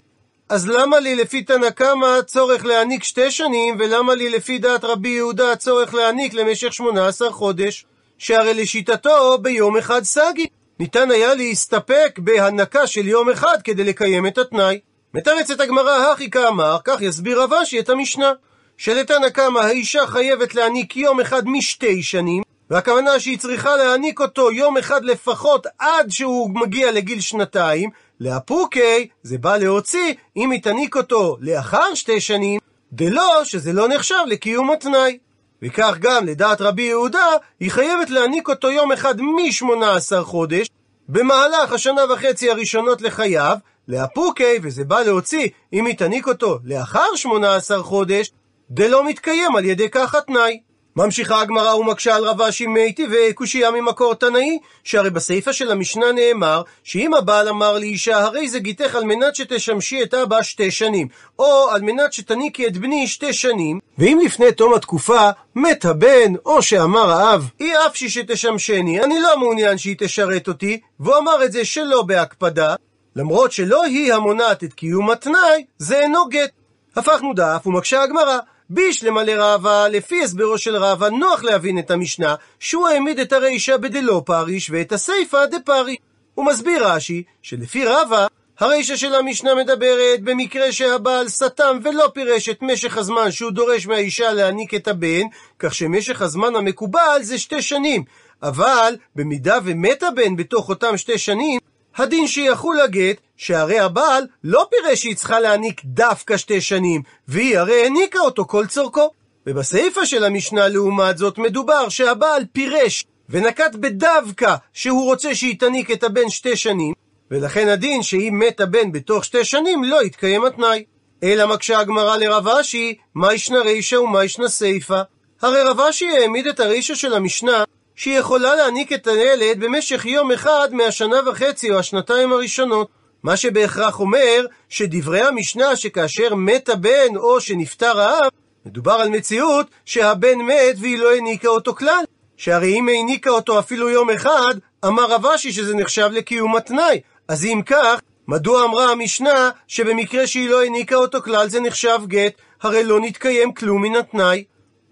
אז 0.52 0.68
למה 0.68 0.98
לי 1.00 1.14
לפי 1.14 1.42
תנא 1.42 1.70
קמא 1.70 2.22
צורך 2.26 2.64
להעניק 2.64 3.04
שתי 3.04 3.30
שנים, 3.30 3.76
ולמה 3.78 4.14
לי 4.14 4.30
לפי 4.30 4.58
דעת 4.58 4.84
רבי 4.84 5.08
יהודה 5.08 5.56
צורך 5.56 5.94
להעניק 5.94 6.34
למשך 6.34 6.72
שמונה 6.72 7.06
עשר 7.06 7.30
חודש? 7.30 7.86
שהרי 8.18 8.54
לשיטתו 8.54 9.38
ביום 9.38 9.76
אחד 9.76 10.02
סגי. 10.02 10.46
ניתן 10.80 11.10
היה 11.10 11.34
להסתפק 11.34 12.18
בהנקה 12.18 12.86
של 12.86 13.08
יום 13.08 13.30
אחד 13.30 13.58
כדי 13.64 13.84
לקיים 13.84 14.26
את 14.26 14.38
התנאי. 14.38 14.80
מתרצת 15.14 15.60
הגמרא 15.60 16.12
הכי 16.12 16.30
כאמר, 16.30 16.76
כך 16.84 17.02
יסביר 17.02 17.42
רב 17.42 17.52
אשי 17.52 17.78
את 17.78 17.88
המשנה. 17.88 18.32
שלתנא 18.76 19.28
קמא 19.28 19.58
האישה 19.58 20.06
חייבת 20.06 20.54
להעניק 20.54 20.96
יום 20.96 21.20
אחד 21.20 21.42
משתי 21.48 22.02
שנים, 22.02 22.42
והכוונה 22.70 23.20
שהיא 23.20 23.38
צריכה 23.38 23.76
להעניק 23.76 24.20
אותו 24.20 24.52
יום 24.52 24.76
אחד 24.76 25.04
לפחות 25.04 25.66
עד 25.78 26.10
שהוא 26.10 26.50
מגיע 26.50 26.92
לגיל 26.92 27.20
שנתיים, 27.20 27.90
לאפוקי 28.20 29.08
זה 29.22 29.38
בא 29.38 29.56
להוציא 29.56 30.14
אם 30.36 30.50
היא 30.50 30.62
תעניק 30.62 30.96
אותו 30.96 31.36
לאחר 31.40 31.94
שתי 31.94 32.20
שנים, 32.20 32.60
דלא 32.92 33.44
שזה 33.44 33.72
לא 33.72 33.88
נחשב 33.88 34.24
לקיום 34.26 34.70
התנאי. 34.70 35.18
וכך 35.62 35.96
גם 36.00 36.26
לדעת 36.26 36.60
רבי 36.60 36.82
יהודה, 36.82 37.26
היא 37.60 37.70
חייבת 37.70 38.10
להעניק 38.10 38.48
אותו 38.48 38.70
יום 38.70 38.92
אחד 38.92 39.20
מ-18 39.20 40.22
חודש, 40.22 40.66
במהלך 41.08 41.72
השנה 41.72 42.02
וחצי 42.12 42.50
הראשונות 42.50 43.02
לחייו, 43.02 43.56
לאפוקי, 43.88 44.58
וזה 44.62 44.84
בא 44.84 45.00
להוציא 45.00 45.48
אם 45.72 45.86
היא 45.86 45.96
תעניק 45.96 46.28
אותו 46.28 46.58
לאחר 46.64 47.14
18 47.16 47.82
חודש, 47.82 48.32
דלא 48.70 49.08
מתקיים 49.08 49.56
על 49.56 49.64
ידי 49.64 49.90
כך 49.90 50.14
התנאי. 50.14 50.60
ממשיכה 50.96 51.40
הגמרא 51.40 51.74
ומקשה 51.74 52.16
על 52.16 52.24
רב 52.24 52.42
אשי 52.42 52.66
מייטי 52.66 53.06
וקושייה 53.10 53.70
ממקור 53.70 54.14
תנאי, 54.14 54.58
שהרי 54.84 55.10
בסיפא 55.10 55.52
של 55.52 55.70
המשנה 55.70 56.12
נאמר, 56.12 56.62
שאם 56.84 57.14
הבעל 57.14 57.48
אמר 57.48 57.78
לאישה, 57.78 58.18
הרי 58.18 58.48
זה 58.48 58.58
גיתך 58.58 58.94
על 58.94 59.04
מנת 59.04 59.36
שתשמשי 59.36 60.02
את 60.02 60.14
אבא 60.14 60.42
שתי 60.42 60.70
שנים, 60.70 61.08
או 61.38 61.70
על 61.70 61.82
מנת 61.82 62.12
שתניקי 62.12 62.66
את 62.66 62.76
בני 62.76 63.06
שתי 63.06 63.32
שנים, 63.32 63.78
ואם 63.98 64.20
לפני 64.24 64.52
תום 64.52 64.74
התקופה 64.74 65.30
מת 65.54 65.84
הבן, 65.84 66.32
או 66.46 66.62
שאמר 66.62 67.10
האב, 67.10 67.50
היא 67.58 67.74
אפשי 67.86 68.08
שתשמשני, 68.08 69.00
אני 69.00 69.20
לא 69.20 69.38
מעוניין 69.38 69.78
שהיא 69.78 69.96
תשרת 69.98 70.48
אותי, 70.48 70.80
והוא 71.00 71.18
אמר 71.18 71.44
את 71.44 71.52
זה 71.52 71.64
שלא 71.64 72.02
בהקפדה, 72.02 72.74
למרות 73.16 73.52
שלא 73.52 73.84
היא 73.84 74.14
המונעת 74.14 74.64
את 74.64 74.72
קיום 74.72 75.10
התנאי, 75.10 75.64
זה 75.78 76.00
אינו 76.00 76.28
גט. 76.28 76.50
הפכנו 76.96 77.34
דף 77.34 77.66
ומקשה 77.66 78.02
הגמרא, 78.02 78.38
בישלמה 78.70 79.22
לרבה, 79.22 79.88
לפי 79.88 80.22
הסברו 80.24 80.58
של 80.58 80.76
רבה, 80.76 81.10
נוח 81.10 81.44
להבין 81.44 81.78
את 81.78 81.90
המשנה, 81.90 82.34
שהוא 82.60 82.88
העמיד 82.88 83.18
את 83.18 83.32
הרישא 83.32 83.76
בדלא 83.76 84.22
פריש 84.26 84.70
ואת 84.70 84.92
הסיפא 84.92 85.46
דפרי. 85.46 85.96
הוא 86.34 86.46
מסביר 86.46 86.88
רש"י, 86.88 87.22
שלפי 87.42 87.84
רבה, 87.84 88.26
הרישא 88.58 88.96
של 88.96 89.14
המשנה 89.14 89.54
מדברת 89.54 90.22
במקרה 90.22 90.72
שהבעל 90.72 91.28
סתם 91.28 91.78
ולא 91.84 92.10
פירש 92.14 92.48
את 92.48 92.62
משך 92.62 92.96
הזמן 92.96 93.30
שהוא 93.30 93.50
דורש 93.50 93.86
מהאישה 93.86 94.32
להעניק 94.32 94.74
את 94.74 94.88
הבן, 94.88 95.22
כך 95.58 95.74
שמשך 95.74 96.22
הזמן 96.22 96.56
המקובל 96.56 97.18
זה 97.22 97.38
שתי 97.38 97.62
שנים. 97.62 98.04
אבל, 98.42 98.94
במידה 99.16 99.58
ומת 99.64 100.02
הבן 100.02 100.36
בתוך 100.36 100.68
אותם 100.68 100.96
שתי 100.96 101.18
שנים, 101.18 101.60
הדין 101.96 102.26
שיחול 102.26 102.80
הגט, 102.80 103.16
שהרי 103.36 103.78
הבעל 103.78 104.24
לא 104.44 104.66
פירש 104.70 105.00
שהיא 105.00 105.16
צריכה 105.16 105.40
להעניק 105.40 105.80
דווקא 105.84 106.36
שתי 106.36 106.60
שנים, 106.60 107.02
והיא 107.28 107.58
הרי 107.58 107.82
העניקה 107.82 108.18
אותו 108.18 108.44
כל 108.44 108.66
צורכו. 108.66 109.10
ובסיפא 109.46 110.04
של 110.04 110.24
המשנה 110.24 110.68
לעומת 110.68 111.18
זאת 111.18 111.38
מדובר 111.38 111.88
שהבעל 111.88 112.42
פירש 112.52 113.04
ונקט 113.28 113.74
בדווקא 113.74 114.54
שהוא 114.72 115.04
רוצה 115.04 115.34
שהיא 115.34 115.58
תניק 115.58 115.90
את 115.90 116.04
הבן 116.04 116.30
שתי 116.30 116.56
שנים, 116.56 116.94
ולכן 117.30 117.68
הדין 117.68 118.02
שאם 118.02 118.42
מת 118.46 118.60
הבן 118.60 118.92
בתוך 118.92 119.24
שתי 119.24 119.44
שנים 119.44 119.84
לא 119.84 120.04
יתקיים 120.04 120.44
התנאי. 120.44 120.84
אלא 121.22 121.46
מקשה 121.46 121.78
הגמרא 121.78 122.16
לרב 122.16 122.48
אשי, 122.48 122.94
מה 123.14 123.34
ישנה 123.34 123.58
רישא 123.60 123.96
ומה 123.96 124.24
ישנה 124.24 124.48
סיפא? 124.48 125.02
הרי 125.42 125.62
רב 125.62 125.80
אשי 125.80 126.08
העמיד 126.08 126.46
את 126.46 126.60
הרישא 126.60 126.94
של 126.94 127.14
המשנה 127.14 127.64
שהיא 128.02 128.18
יכולה 128.18 128.54
להעניק 128.54 128.92
את 128.92 129.06
הילד 129.06 129.60
במשך 129.60 130.06
יום 130.06 130.32
אחד 130.32 130.68
מהשנה 130.72 131.16
וחצי 131.26 131.70
או 131.70 131.78
השנתיים 131.78 132.32
הראשונות. 132.32 132.88
מה 133.22 133.36
שבהכרח 133.36 134.00
אומר 134.00 134.46
שדברי 134.68 135.20
המשנה 135.20 135.76
שכאשר 135.76 136.34
מת 136.34 136.68
הבן 136.68 137.16
או 137.16 137.40
שנפטר 137.40 138.00
האב, 138.00 138.30
מדובר 138.66 138.92
על 138.92 139.08
מציאות 139.08 139.66
שהבן 139.84 140.38
מת 140.38 140.76
והיא 140.80 140.98
לא 140.98 141.12
העניקה 141.12 141.48
אותו 141.48 141.74
כלל. 141.74 142.04
שהרי 142.36 142.74
אם 142.78 142.88
העניקה 142.88 143.30
אותו 143.30 143.58
אפילו 143.58 143.90
יום 143.90 144.10
אחד, 144.10 144.54
אמר 144.84 145.10
רב 145.10 145.26
אשי 145.26 145.52
שזה 145.52 145.74
נחשב 145.74 146.08
לקיום 146.12 146.56
התנאי. 146.56 147.00
אז 147.28 147.44
אם 147.44 147.60
כך, 147.66 148.00
מדוע 148.28 148.64
אמרה 148.64 148.90
המשנה 148.90 149.50
שבמקרה 149.68 150.26
שהיא 150.26 150.50
לא 150.50 150.62
העניקה 150.62 150.96
אותו 150.96 151.22
כלל 151.22 151.48
זה 151.48 151.60
נחשב 151.60 151.98
גט? 152.06 152.32
הרי 152.62 152.84
לא 152.84 153.00
נתקיים 153.00 153.54
כלום 153.54 153.82
מן 153.82 153.96
התנאי. 153.96 154.44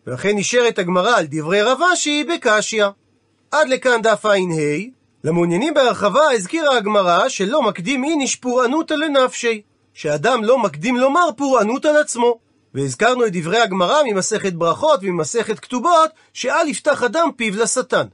ולכן 0.07 0.37
נשארת 0.37 0.79
הגמרא 0.79 1.16
על 1.16 1.27
דברי 1.31 1.62
רב 1.62 1.79
אשי 1.92 2.25
בקשיא. 2.25 2.87
עד 3.50 3.68
לכאן 3.68 4.02
דף 4.02 4.26
ע"ה. 4.26 4.36
למעוניינים 5.24 5.74
בהרחבה 5.74 6.30
הזכירה 6.32 6.76
הגמרא 6.76 7.28
שלא 7.28 7.62
מקדים 7.62 8.04
איניש 8.04 8.36
פורענותא 8.36 8.94
לנפשי. 8.94 9.62
שאדם 9.94 10.44
לא 10.44 10.58
מקדים 10.58 10.96
לומר 10.96 11.28
פורענות 11.36 11.84
על 11.84 11.96
עצמו. 11.96 12.38
והזכרנו 12.74 13.26
את 13.26 13.32
דברי 13.32 13.58
הגמרא 13.58 14.02
ממסכת 14.04 14.52
ברכות 14.52 15.00
וממסכת 15.02 15.58
כתובות, 15.58 16.10
שאל 16.32 16.68
יפתח 16.68 17.02
אדם 17.02 17.28
פיו 17.36 17.56
לשטן. 17.56 18.06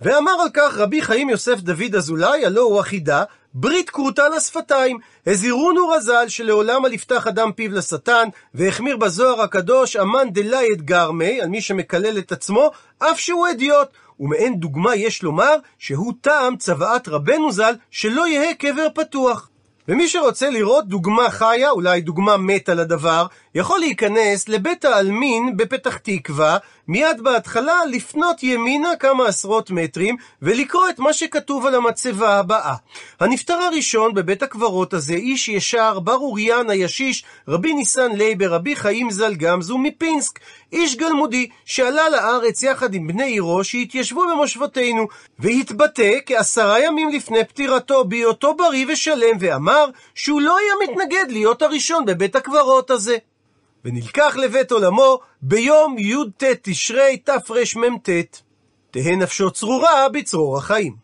ואמר 0.00 0.32
על 0.42 0.48
כך 0.54 0.76
רבי 0.76 1.02
חיים 1.02 1.30
יוסף 1.30 1.60
דוד 1.60 1.94
אזולאי, 1.94 2.46
הלא 2.46 2.60
הוא 2.60 2.80
החידה, 2.80 3.24
ברית 3.54 3.90
כרותה 3.90 4.28
לשפתיים. 4.28 4.98
הזהירונו 5.26 5.88
רז"ל 5.88 6.24
שלעולם 6.28 6.86
אל 6.86 6.92
יפתח 6.92 7.26
אדם 7.26 7.52
פיו 7.52 7.72
לשטן, 7.72 8.28
והחמיר 8.54 8.96
בזוהר 8.96 9.42
הקדוש 9.42 9.96
אמן 9.96 10.30
דלאי 10.30 10.74
גרמי, 10.76 11.40
על 11.40 11.48
מי 11.48 11.60
שמקלל 11.60 12.18
את 12.18 12.32
עצמו, 12.32 12.70
אף 12.98 13.20
שהוא 13.20 13.48
אדיוט. 13.50 13.88
ומעין 14.20 14.60
דוגמה 14.60 14.96
יש 14.96 15.22
לומר 15.22 15.56
שהוא 15.78 16.12
טעם 16.20 16.56
צוואת 16.56 17.08
רבנו 17.08 17.52
ז"ל 17.52 17.74
שלא 17.90 18.28
יהא 18.28 18.52
קבר 18.52 18.86
פתוח. 18.94 19.48
ומי 19.88 20.08
שרוצה 20.08 20.50
לראות 20.50 20.88
דוגמה 20.88 21.30
חיה, 21.30 21.70
אולי 21.70 22.00
דוגמה 22.00 22.36
מתה 22.36 22.74
לדבר, 22.74 23.26
יכול 23.54 23.78
להיכנס 23.80 24.48
לבית 24.48 24.84
העלמין 24.84 25.56
בפתח 25.56 25.96
תקווה, 25.96 26.58
מיד 26.88 27.20
בהתחלה 27.22 27.80
לפנות 27.90 28.42
ימינה 28.42 28.96
כמה 28.96 29.26
עשרות 29.26 29.70
מטרים, 29.70 30.16
ולקרוא 30.42 30.88
את 30.88 30.98
מה 30.98 31.12
שכתוב 31.12 31.66
על 31.66 31.74
המצבה 31.74 32.38
הבאה. 32.38 32.74
הנפטר 33.20 33.54
הראשון 33.54 34.14
בבית 34.14 34.42
הקברות 34.42 34.94
הזה, 34.94 35.14
איש 35.14 35.48
ישר, 35.48 35.98
בר 35.98 36.16
אוריין 36.16 36.70
הישיש, 36.70 37.24
רבי 37.48 37.72
ניסן 37.72 38.12
לייבר, 38.12 38.54
רבי 38.54 38.76
חיים 38.76 39.10
ז"ל 39.10 39.34
גמזו 39.34 39.78
מפינסק, 39.78 40.38
איש 40.72 40.96
גלמודי, 40.96 41.48
שעלה 41.64 42.08
לארץ 42.08 42.62
יחד 42.62 42.94
עם 42.94 43.06
בני 43.06 43.24
עירו 43.24 43.64
שהתיישבו 43.64 44.22
במושבותינו, 44.32 45.06
והתבטא 45.38 46.12
כעשרה 46.26 46.84
ימים 46.84 47.08
לפני 47.08 47.44
פטירתו 47.44 48.04
בהיותו 48.04 48.54
בריא 48.54 48.86
ושלם, 48.88 49.36
ואמר 49.40 49.86
שהוא 50.14 50.40
לא 50.40 50.56
היה 50.58 50.90
מתנגד 50.90 51.24
להיות 51.28 51.62
הראשון 51.62 52.04
בבית 52.04 52.36
הקברות 52.36 52.90
הזה. 52.90 53.16
ונלקח 53.84 54.36
לבית 54.36 54.72
עולמו 54.72 55.18
ביום 55.42 55.98
י"ט 55.98 56.44
תשרי 56.62 57.16
תרמ"ט. 57.16 58.08
תהא 58.90 59.16
נפשו 59.16 59.50
צרורה 59.50 60.08
בצרור 60.08 60.58
החיים. 60.58 60.96